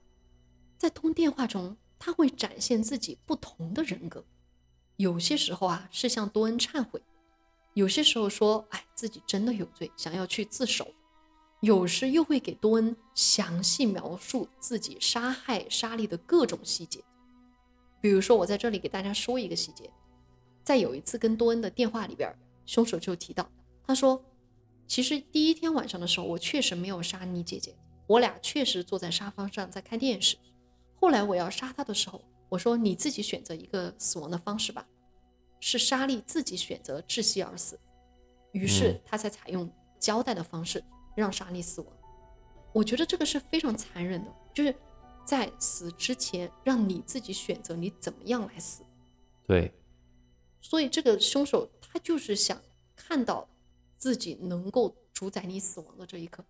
[0.78, 4.24] 在通电话中，他会展现自己不同的人格。
[4.98, 7.00] 有些时候啊，是向多恩忏悔；
[7.74, 10.86] 有些时候说，哎，自己真的有罪，想要去自首；
[11.62, 17.04] 有时又会给多恩详细描述自己杀害莎莉的各种细节。
[18.02, 19.92] 比如说，我在这里给大家说一个细节，
[20.64, 22.34] 在有一次跟多恩的电话里边，
[22.66, 23.50] 凶手就提到，
[23.86, 24.24] 他说，
[24.88, 27.76] 其实第一天晚上的时候，我确实没有杀你姐姐，
[28.08, 30.38] 我俩确实坐在沙发上在看电视。
[30.96, 34.88] 后来我要杀她的时候，我说你自己选择一个死亡的方式吧。
[35.62, 37.78] 是莎莉自己选择窒息而死，
[38.54, 39.70] 于是嗯他才采用
[40.00, 40.82] 交代的方式
[41.20, 41.92] 让莎莉死亡。
[42.72, 44.74] 我觉得这个是非常残忍的，就是
[45.26, 48.84] 在死之前让你自己选择你怎么样来死。
[49.46, 49.74] 对，
[50.62, 52.62] 所以这个凶手他就是想
[52.96, 53.48] 看到
[53.98, 56.44] 自己能够主宰你死亡的这一刻。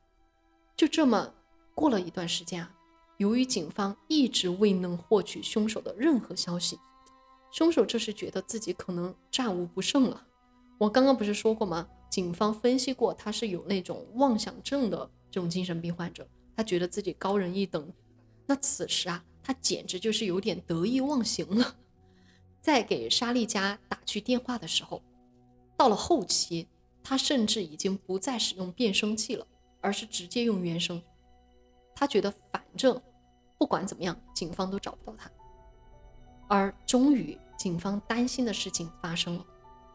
[0.76, 1.34] 就这么
[1.74, 2.74] 过了一段时间啊，
[3.18, 6.78] 由于警方一直未能获取凶手的任何消息，
[7.52, 10.26] 凶手这时觉得自己可能战无不胜了。
[10.78, 11.88] 我刚刚不是说过吗？
[12.10, 17.92] 警方分析过他是有那种妄想症的这种精神病患者，他觉得自己高人一等。
[18.46, 21.76] 那此时啊，他简直就是有点得意忘形了。
[22.62, 25.02] 在给莎莉家打去电话的时候，
[25.78, 26.68] 到了后期，
[27.04, 29.46] 他甚至已经不再使用变声器了，
[29.80, 31.02] 而是直接用原声。
[31.96, 33.00] 他觉得反正
[33.58, 35.30] 不管怎么样，警方都找不到他。
[36.48, 39.46] 而终于，警方担心的事情发生了。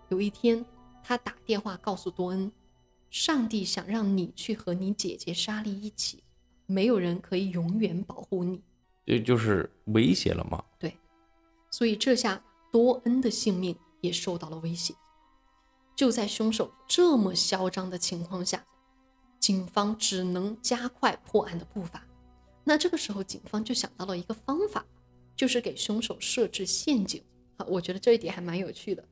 [0.09, 0.65] 有一天，
[1.07, 2.51] 他打电话告诉多恩，
[3.11, 6.25] 上帝想让你去和你姐姐莎莉一起，
[6.65, 8.63] 没有人可以永远保护你。
[9.05, 10.65] 这就是威胁了吗。
[10.79, 10.97] 对，
[11.71, 14.95] 所以这下多恩的性命也受到了威胁。
[15.95, 18.65] 就在凶手这么嚣张的情况下，
[19.39, 22.03] 警方只能加快破案的步伐。
[22.65, 24.87] 那这个时候，警方就想到了一个方法，
[25.37, 27.23] 就是给凶手设置陷阱。
[27.59, 29.05] 啊，我觉得这一点还蛮有趣的，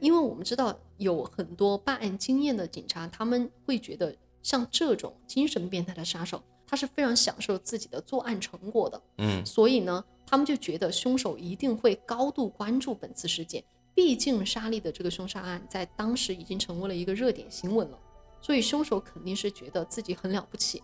[0.00, 9.02] 因为我们知道有很多办案经验的警察，他们会觉得像这种精神变态的杀手，他是非常享受自己的作案成果的。
[9.18, 13.62] 嗯，所以呢，他们就觉得凶手一定会高度关注本次事件。
[13.94, 17.98] 毕竟莎莉的这个凶杀案在当时已经成为了一个热点新闻了，
[18.40, 20.80] 所以凶手肯定是觉得自己很了不起。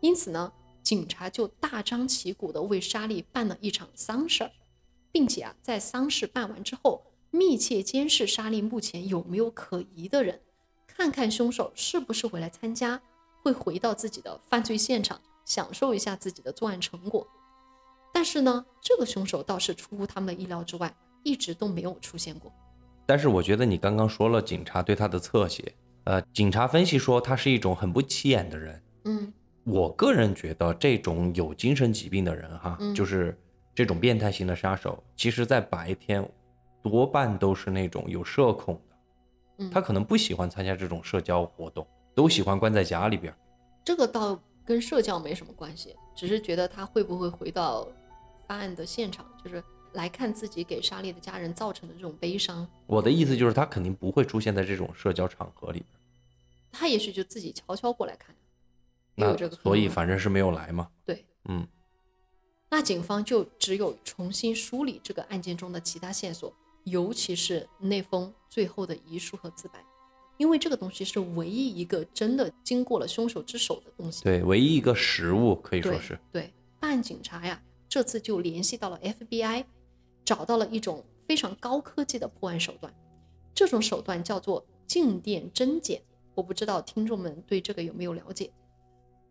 [0.00, 0.50] 因此呢，
[0.82, 4.50] 警察就大张旗鼓地为莎莉办了一场丧事儿，
[5.12, 10.40] 并且啊，在丧事办完之后，密切监视莎莉目前有没有可疑的人，
[10.86, 13.00] 看看凶手是不是回来参加，
[13.42, 17.26] 会回到自己的犯罪现场，享受一下自己的作案成果。
[18.12, 22.52] 但是呢，这个凶手倒是出乎他们的意料之外，一直都没有出现过。
[23.06, 25.72] 但是我觉得你刚刚说了警察对他的侧写，
[26.04, 28.82] 呃，警察分析说他是一种很不起眼的人。
[29.04, 29.32] 嗯
[29.64, 33.38] 我个人觉得这种有精神疾病的人哈，嗯就是
[33.74, 36.26] 这种变态型的杀手，其实在白天
[36.82, 38.96] 多半都是那种有社恐的，
[39.58, 43.34] 嗯，他可能不喜欢参加这种社交活动，都喜欢关在家里边。
[43.84, 47.88] 这个倒跟社交没什么关系，只是觉得他会不会回到
[48.46, 49.62] 犯案的现场，就是
[49.92, 55.86] 来看自己给莎莉的家人造成的这种悲伤，我的意思就是他肯定不会出现在这种社交场合里边，
[56.70, 58.34] 他也许就自己悄悄过来看，
[59.16, 59.56] 也有那这个。
[59.56, 60.88] 所以反正是没有来嘛。
[61.04, 61.66] 对，嗯，
[62.70, 69.84] 那警方就只有重新梳理这个案件中的其他线索，尤其是那封最后的遗书和自白，
[70.38, 74.24] 因为这个东西是唯一一个真的经过了凶手之手的东西。
[74.24, 79.64] 对，唯一一个实物可以说是，对，办案警察呀，这次就联系到了 FBI，
[80.24, 82.92] 找到了一种非常高科技的破案手段，
[83.54, 86.02] 这种手段叫做静电针检。
[86.34, 88.50] 我不知道听众们对这个有没有了解？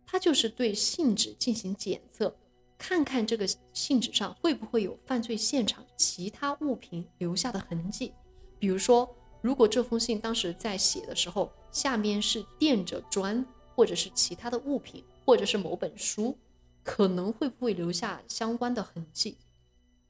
[0.06, 2.36] 它就是对信纸进行检测，
[2.80, 8.14] 看看这个信纸上会不会有犯罪现场其他物品留下的痕迹。
[8.58, 16.36] 比如说，如果这封信当时在写的时候，下面是垫着砖，或者是其他的物品，或者是某本书，
[16.84, 19.38] 可能会不会留下相关的痕迹？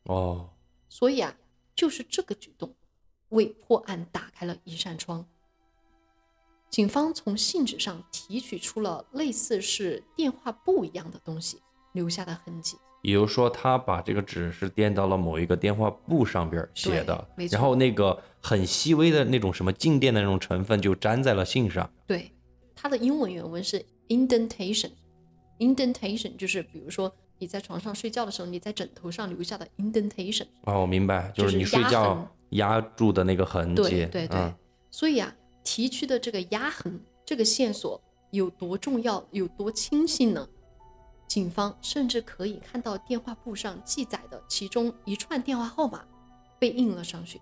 [0.04, 0.52] 哦，
[0.88, 1.36] 所以啊，
[1.76, 2.74] 就是这个举动，
[3.30, 5.26] 为破案打开了一扇窗。
[6.70, 11.60] 警方从信纸上提取出了类似是电话簿一样的东西
[11.94, 12.77] 留下的痕迹。
[13.02, 21.90] 也就是说，他把这个纸是垫到了某一个电话簿上边写的然后那个很细微的那种什么静电的那种成分就粘在了信上。
[22.06, 22.29] 对，
[22.75, 24.92] 它的英文原文是 indentation。
[25.60, 30.48] indentation 就是比如说你在床上睡觉的时候，你在枕头上留下的 indentation。
[30.65, 33.81] 哦，我明白，就就是是你睡觉压住的那个痕迹。
[33.81, 34.54] 对对对，嗯
[34.92, 35.33] 所以啊，
[35.63, 40.46] 提取的这个压痕这个线索有多重要，有多清晰呢？
[41.30, 46.04] 警方甚至可以看到电话簿上记载的其中一串电话号码
[46.58, 47.40] 被印了上去。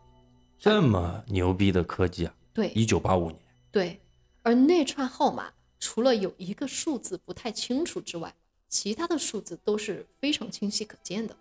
[0.60, 2.36] 这么牛逼的科技啊！
[2.54, 3.40] 对一九八五年，
[3.72, 4.02] 对，
[4.44, 8.36] 而那串号码除了有一个数字不太清楚之外，
[8.68, 11.34] 其他的数字都是非常清晰可见的。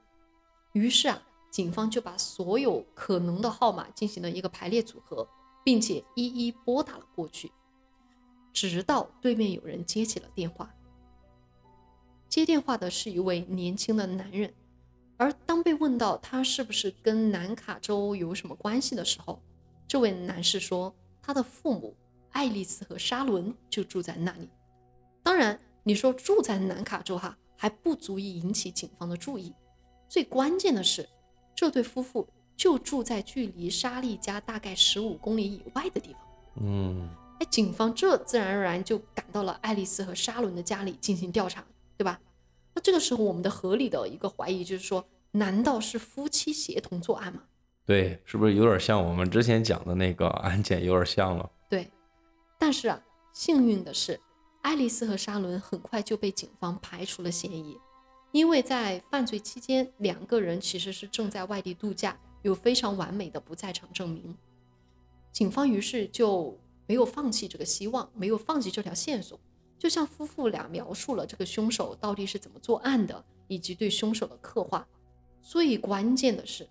[0.73, 1.21] 于是啊，
[1.51, 5.27] 警方就把所有可能的号码进行了一个排列组合，
[5.65, 7.51] 并且一一拨打了过去，
[8.53, 10.73] 直到对面有人接起了电话。
[12.37, 14.53] 接电话的是一位年轻的男人，
[15.17, 19.41] 而当被问到他是不是跟南卡州有什么关系的时候，
[19.89, 21.97] 这位男士说，他的父母
[22.33, 24.51] 爱丽丝和沙伦就住在那里。
[25.23, 29.55] 当然，你说住在南卡州哈，还不足以引起警方的注意。
[30.07, 31.09] 最关键的是，
[31.55, 36.21] 这对夫妇就住在距离莎莉家大概十五公里以外的地方。
[36.61, 37.09] 嗯，
[37.41, 41.65] 哎，警方这自然而然就赶到了爱丽丝和沙伦的家里进行调查，
[41.97, 42.21] 对吧？
[42.77, 47.43] 那这个时候，我们的合理的一个怀疑就是说，难道是夫妻协同作案吗？
[47.87, 51.51] 对，是不是有点像我们之前讲的那个 案件，有点像了？
[51.71, 51.91] 对，
[52.59, 53.03] 但是啊，
[53.33, 54.21] 幸运的是，
[54.61, 57.79] 爱丽丝和沙伦很快就被警方排除了嫌疑，
[58.31, 64.37] 因为在犯罪期间，两个人其实是正在外地度假，有非常完美的不在场证明。
[65.33, 69.41] 警方于是就没有放弃这个希望，没有放弃这条线索，
[69.79, 74.87] 就像夫妇俩描述了这个凶手到底是怎么作案的，以及对凶手的刻画。
[75.43, 76.69] 最关键的是，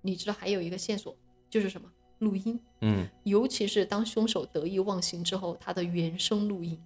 [0.00, 1.16] 你知道还有一个线索
[1.48, 1.90] 就是什么？
[2.18, 2.58] 录音。
[2.80, 6.80] 嗯，尤其是当凶手得意忘形之后，他的原声录音，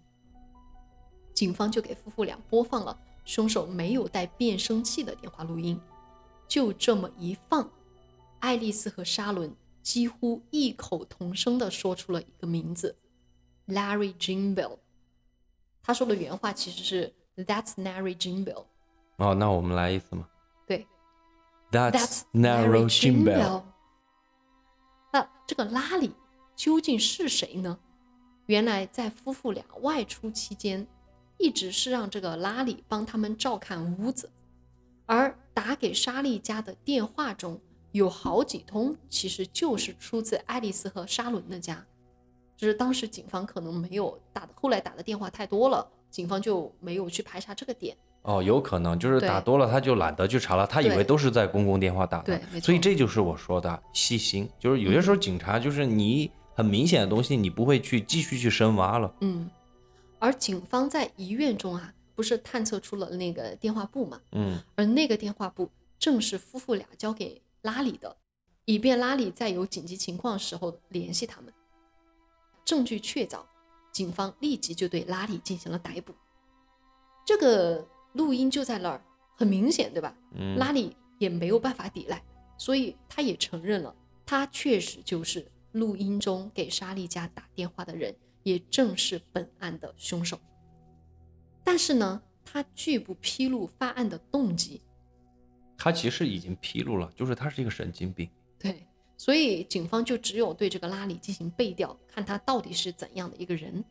[1.32, 5.78] 警方就给夫妇俩播放了凶手没有带变声器的电话录音。
[6.48, 7.70] 就这么一放，
[8.40, 12.96] 爱丽丝和沙伦几乎异口同声地说出了一个名字
[13.68, 14.78] ：Larry Jimbell。
[15.88, 18.66] 他说的原话其实是 "That's Narry Jimbell"。
[19.16, 20.28] 哦，那我们来一次嘛。
[20.66, 20.86] 对
[21.72, 23.62] That's narrow Jimbell。
[25.10, 26.12] 那这个拉里
[26.54, 27.78] 究竟是谁呢？
[28.44, 30.86] 原来在夫妇俩外出期间，
[31.38, 34.30] 一直是让这个拉里帮他们照看屋子，
[35.06, 37.58] 而打给莎莉家的电话中
[37.92, 41.82] 有好几通，其实就是出自爱丽丝和沙伦的家。
[42.58, 47.96] 只是当时警方可能没有打，后来打的电话太多了，警方就没有去排查这个点。
[48.22, 59.14] 哦，有可能就是打多了，他就懒得去查了，他以为都是在公共电话打的对所以这就是我说的细心，就是有些时候警察就是你很明显的东西，你不会去继续去深挖了。
[59.20, 59.48] 嗯，
[60.18, 64.20] 而警方在医院中啊，不是探测出了那个电话簿嘛？
[64.32, 68.16] 嗯，而那个电话簿正是夫妇俩交给拉里的，
[68.64, 71.52] 以便拉里在有紧急情况时候联系他们。
[72.68, 73.40] 证据确凿，
[73.90, 76.14] 警方立即就对拉里进行了逮捕。
[77.24, 79.02] 这个录音就在那儿，
[79.38, 80.14] 很明显，对吧？
[80.34, 82.22] 嗯拉里也没有办法抵赖，
[82.58, 83.96] 所以他也承认了，
[84.26, 90.38] 他确实就是录音中给莎莉家打电话的人，也正是本案的凶手。
[91.64, 94.82] 但是呢，他拒不披露犯案的动机，
[95.78, 98.28] 他其实已经披露了，就是他是一个神经病。
[98.58, 98.86] 对，
[99.18, 103.84] 所以警方就只有对这个拉里进行背调，看他到底是怎样的一个人。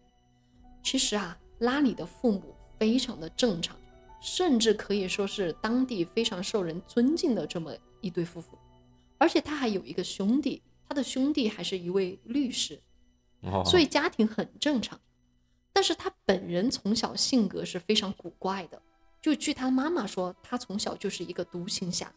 [0.81, 3.77] 其实啊，拉里的父母非常的正常，
[4.21, 8.57] 甚至可以说是当地非常受人尊敬的这么一对夫妇，
[9.17, 12.81] 而且他还有一个兄弟，他的兄弟还是一位律师，
[13.41, 14.97] 哦，所以家庭很正常。
[15.73, 18.81] 但是他本人从小性格是非常古怪的，
[19.21, 22.11] 就据他妈妈说，他从小就是一个独行侠，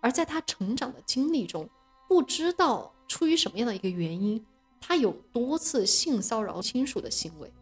[0.00, 1.70] 而在他成长的经历中，
[2.14, 4.40] 不知道出于什么样的一个原因，
[4.80, 7.52] 他有多次性骚扰亲属的行为。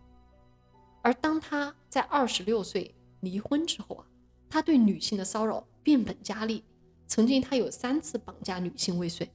[1.00, 4.05] 而当他在二十六岁离婚之后啊，
[4.50, 6.62] 他对女性的骚扰变本加厉，
[7.07, 9.26] 曾经他有三次绑架女性未遂，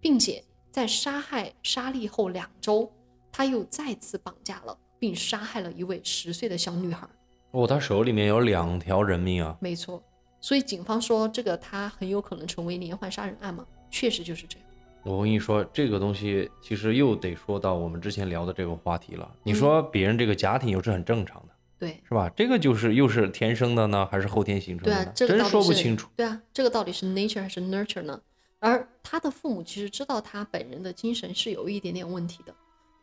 [0.00, 2.90] 并且在杀害莎莉后两周，
[3.30, 7.06] 他又再次绑架了并杀害了一位十岁的小女孩。
[7.50, 9.54] 哦，他手里面有两条人命啊。
[9.60, 10.02] 没错，
[10.40, 14.68] 所以警方说这个他很有可能成为连环杀人案嘛，确实就是这样。
[15.04, 19.32] 我跟你说，这个东西其实又得说到我们之前聊的这个话题了。
[19.42, 22.28] 你说别人这个家庭又是很正常的，对，是吧？
[22.30, 26.08] 这个就是又是天生的呢，还是后天形成的呢？，真啊这个到底是说不清楚。
[26.16, 28.20] 对啊，这个到底是 nature 还是 nurture 呢？
[28.60, 32.54] 而他的父母其实知道他本人的精神是有一点点问题的，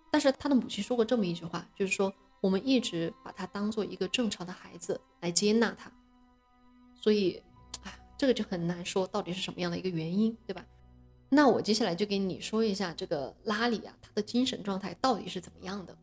[0.09, 5.91] 但是他的母亲说过这么一句话，就是说我们一直把他当做一个正常的孩子来接纳他，
[6.95, 7.43] 所以，
[7.83, 10.65] 哎，这个就很难说到底是什么样的一个原因，对吧？
[11.29, 15.95] 那我接下来就给你说一下这个拉里啊，他的精神状态到底是怎么样的。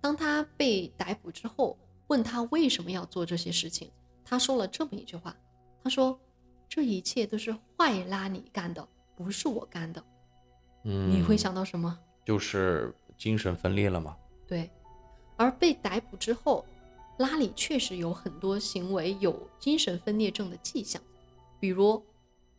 [0.00, 3.90] 当他被逮捕之后，问他为什么要做这些事情，
[4.24, 5.36] 他说了这么一句话，
[5.82, 6.18] 他说
[6.68, 10.02] ：“这一切都是坏拉里干的，不是我干的。”
[10.84, 11.98] 嗯，你会想到什么？
[12.24, 14.16] 就是精神分裂了吗？
[14.46, 14.70] 对，
[15.36, 16.64] 而被逮捕之后，
[17.18, 21.00] 拉里确实有很多行为有精神分裂症的迹象，
[21.58, 22.02] 比如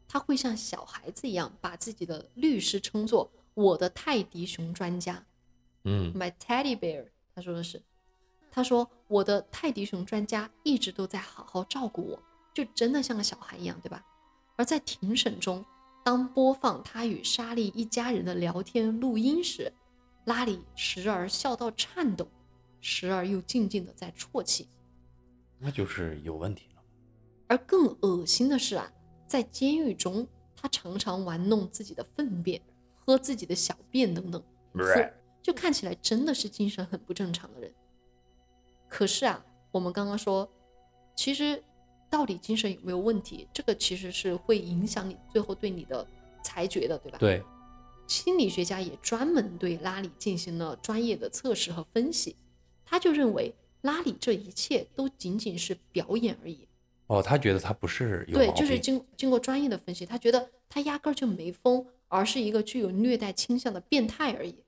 [0.07, 5.25] 他会像小孩子一样把自己的律师称作“我的泰迪熊专家
[5.83, 7.07] 嗯 ”，my teddy bear。
[7.33, 7.81] 他说的是，
[8.51, 14.05] 他说我的泰迪熊专家一直都在好好照顾我，就真的像个小孩一样，对吧？
[14.55, 15.65] 而在庭审中，
[16.03, 19.73] 当播放他与莎莉一家人的聊天录音时，
[20.25, 22.25] 拉里时而笑到颤抖，
[22.79, 24.69] 时而又静静的在啜泣。
[25.59, 26.81] 那就是有问题了。
[27.47, 28.89] 而更恶心的是啊，
[29.27, 32.61] 在监狱中，他常常玩弄自己的粪便、
[32.95, 34.41] 喝自己的小便等等，
[34.73, 35.11] 喝
[35.41, 37.71] 就看起来真的是精神很不正常的人。
[38.87, 40.49] 可是啊，我们刚刚说，
[41.15, 41.63] 其实
[42.09, 46.07] 到底精神有没有问题，这个其实是会影响你最后对你的
[46.43, 47.17] 裁决的，对吧？。
[47.19, 47.43] 对，
[48.07, 52.35] 心理学家也专门对拉里进行了专业的测试和分析，
[52.85, 56.67] 他就认为拉里这一切都仅仅是表演而已。
[57.07, 64.63] 哦，他觉得他不是有对，就是经经过专业的分析，他觉得他压根儿就没疯，而是一个具有虐待倾向的变态而已。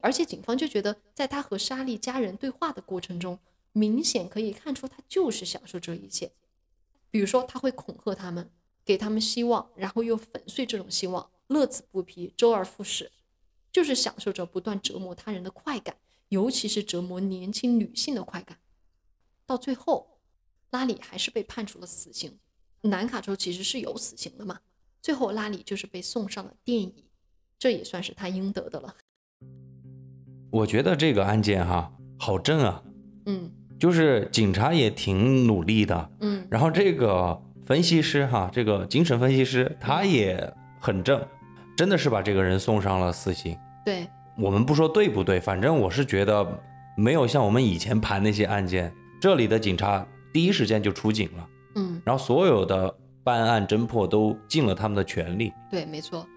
[0.00, 3.38] 而且警方就觉得，在他和莎莉家人对话的过程中，
[3.72, 6.30] 明显可以看出他就是享受这一切。
[7.10, 8.50] 比如说，他会恐吓他们，
[8.84, 13.10] 给他们希望，然后又粉碎这种希望，乐此不疲，周而复始，
[13.72, 15.96] 就是享受着不断折磨他人的快感，
[16.28, 18.58] 尤其是折磨年轻女性的快感。
[19.46, 20.15] 到最后，
[20.76, 22.30] 拉里还是被判处了死刑。
[22.82, 24.58] 南卡州其实是有死刑的嘛，
[25.00, 27.06] 最后拉里就是被送上了电椅，
[27.58, 28.94] 这也算是他应得的了。
[30.50, 32.82] 我觉得这个案件哈好正啊，
[33.24, 33.50] 嗯
[33.80, 41.26] 就是警察也挺努力的，嗯，然后这个分析师哈，这个精神分析师他也很正，
[41.74, 43.56] 真的是把这个人送上了死刑。
[43.86, 44.06] 对，
[44.38, 46.62] 我们不说对不对，反正我是觉得
[46.98, 50.06] 没有像我们以前盘那些案件，这里的警察
[50.36, 56.28] 第一时间就出警了，嗯然后所有的办案侦破都尽了他们的全力，对，没错。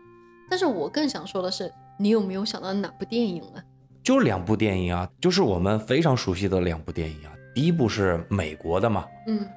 [0.49, 3.61] 但是我更想说的是，你有没有想到哪部电影呢？
[4.01, 7.33] 就两部电影啊，就是我们非常熟悉的两部电影啊。
[7.53, 9.41] 第一部是美国的嘛，嗯，《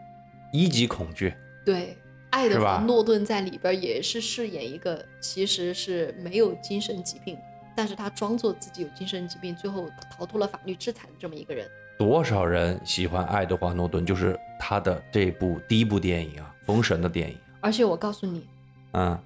[0.52, 1.30] 一级恐惧》，
[1.64, 1.96] 对，
[2.30, 7.38] 爱德华诺顿在里边也是饰演一个其实是没有精神疾病，
[7.76, 11.64] 但是他装作自己有精神疾病，最后逃脱了法律制裁的这么一个人。
[11.98, 17.36] 多少人喜欢爱德华诺顿，就是他的这部第一部电影啊，封神的电影。
[17.60, 18.44] 而且我告诉你，
[18.92, 19.18] 嗯，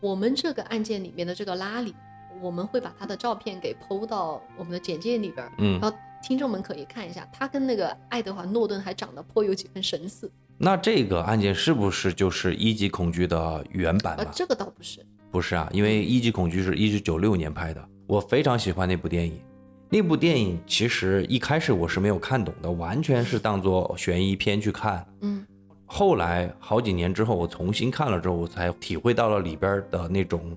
[0.00, 1.94] 我们这个案件里面的这个拉里，
[2.40, 5.78] 我们会把他的照片给剖到我们的简介里边儿，嗯。
[5.80, 19.40] 然后听众们可以看一下，他跟那个爱德华诺顿还长得颇有几分神似，那这个案件是不是就是《一级恐惧》的原版这个倒不是，不是啊，因为《一级恐惧》是一九九六年拍的，我非常喜欢那部电影。
[19.90, 25.06] 那部电影其实一开始我是没有看懂的，完全是当做悬疑片去看。
[25.22, 25.46] 嗯
[25.90, 30.54] 后来好几年之后，我重新看了之后，我才体会到了里边的那种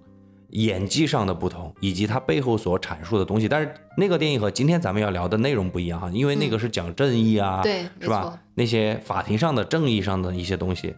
[0.50, 3.48] 演技上的不同，以及它背后所阐述的东西。
[3.48, 8.38] 但是那个电影和今天咱们要聊的内容不一样哈，因为那个是讲正义啊，对是吧？
[8.54, 10.94] 那些法庭上的正义上的一些东西。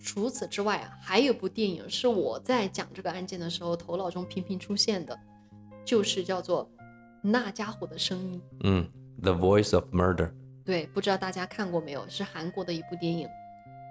[0.00, 5.16] 除此之外啊，还有部电影是我在讲这个案件的时候头脑中频频出现的，
[5.84, 6.64] 就是叫做
[7.22, 8.40] 《那家伙的声音》。
[8.64, 8.86] 嗯，
[9.22, 10.26] 《The Voice of Murder》，
[10.64, 12.04] 对，不知道大家看过没有？
[12.08, 13.28] 是韩国的一部电影。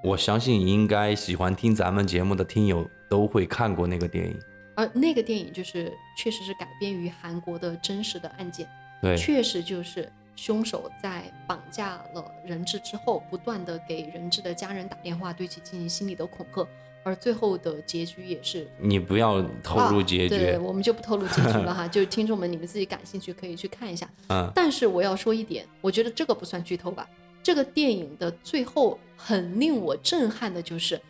[0.04, 4.40] 我相信应该喜欢听咱们节目的听友都会看过那个电影。
[4.76, 8.68] 而那个电影就是确实是改编于韩国的真实的案件，
[9.02, 16.66] 对，确实就是凶手在绑架了人质之后，不断的给人质的家人打电话，对其进行心理的恐吓，
[17.04, 20.36] 而最后的结局也是你不要透露结局。
[20.36, 24.10] 啊对，我们就不透露结局了哈， 就是听众们你们自己感兴趣可以去看一下。
[24.30, 27.10] 嗯但是我要说一点，我觉得这个不算剧透吧。
[27.44, 31.02] 这个电影的最后很令我震撼的就是，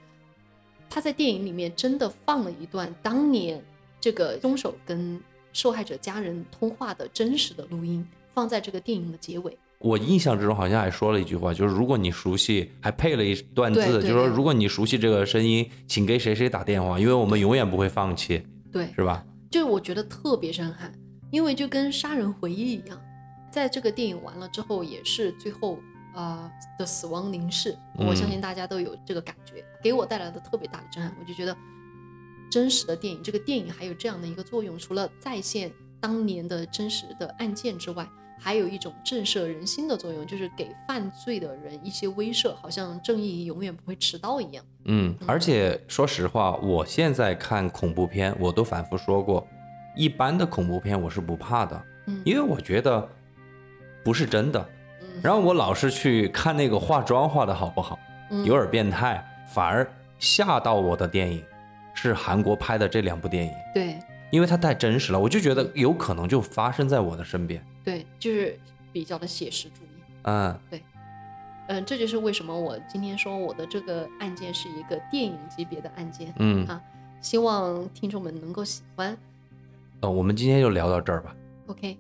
[0.90, 3.62] 他在电影里面真的放了一段当年
[4.00, 5.22] 这个凶手跟
[5.52, 9.58] 受害者家人通话的真实的录音，放在这个电影的结尾。
[9.82, 19.26] 我印象之中好像还说了一句话，就是如果你熟悉，还配了一段字，就是说如果你熟悉这个声音，请给谁谁打电话，因为我们永远不会放弃，对，是吧？
[19.50, 20.94] 就是我觉得特别震撼，
[21.32, 23.02] 因为就跟《杀人回忆》一样，
[23.52, 25.80] 在这个电影完了之后，也是最后
[26.16, 31.12] 呃的死亡凝视，我相信大家都有这个感觉，给我带来的特别大的震撼。
[31.20, 31.58] 我就觉得
[32.50, 38.08] 真实的电影，这个电影还有这样的一个作用，除了再现当年的真实的案件之外，
[38.44, 44.66] 还有一种震慑人心的作用，就是给犯罪的人一些威慑，好像正义永远不会迟到一样。
[44.86, 49.48] 嗯，而且说实话，我现在看恐怖片，我都反复说过，
[49.96, 53.08] 一般的恐怖片我是不怕的，嗯因为我觉得
[54.04, 54.60] 不是真的。
[55.04, 58.00] 嗯然后我老是去看那个化妆化的好不好，
[58.32, 59.24] 嗯有点变态，
[59.54, 59.88] 反而
[60.18, 61.44] 吓到我的电影
[61.94, 63.54] 是韩国拍的这两部电影。
[63.72, 64.00] 对
[64.32, 67.64] 因为它太真实了，我就觉得有可能就发生在我的身边。
[67.84, 68.58] 对，就是
[68.92, 70.04] 比较的写实主义。
[70.24, 70.60] 嗯，
[71.68, 76.34] 嗯，这就是为什么我今天说我的这个案件是一个电影级别的案件。
[76.38, 76.82] 嗯啊，
[77.22, 79.18] 希望听众们能够喜欢。
[80.02, 81.36] 呃，我们今天就聊到这儿吧。
[81.68, 81.98] OK，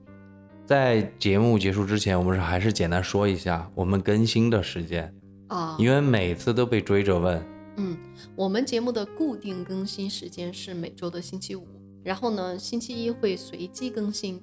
[0.65, 5.13] 在节目结束之前，我们是还是简单说一下我们更新的时间，
[5.47, 7.43] 啊、因为每次都被追着问。
[7.77, 7.97] 嗯，
[8.36, 11.65] 我们节目的固定更新时间是每周的星期五，
[12.03, 14.41] 然后呢，星期一会随机更新。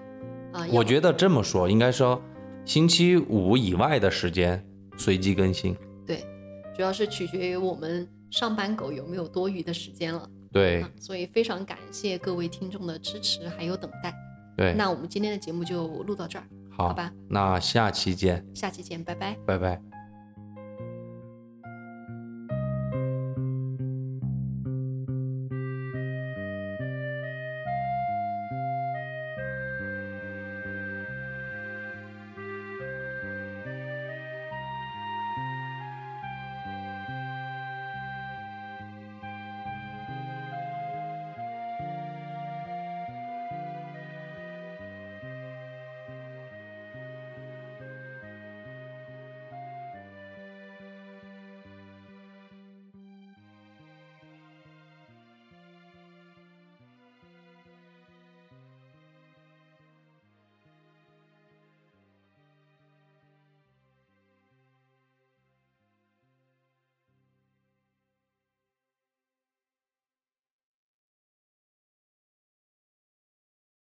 [0.73, 2.21] 我觉得这么说应该说，
[2.65, 4.65] 星期五以外的时间
[4.97, 5.77] 随机更新。
[6.07, 6.25] 对，
[6.75, 10.29] 主要是取决于我们上班狗有没有多余的时间了。
[10.51, 14.15] 对啊，所以非常感谢各位听众的支持还有等待。
[14.57, 19.37] 对，那我们今天的节目就录到这儿，好好吧，那下期见，下期见，拜拜。
[19.47, 19.98] 拜拜。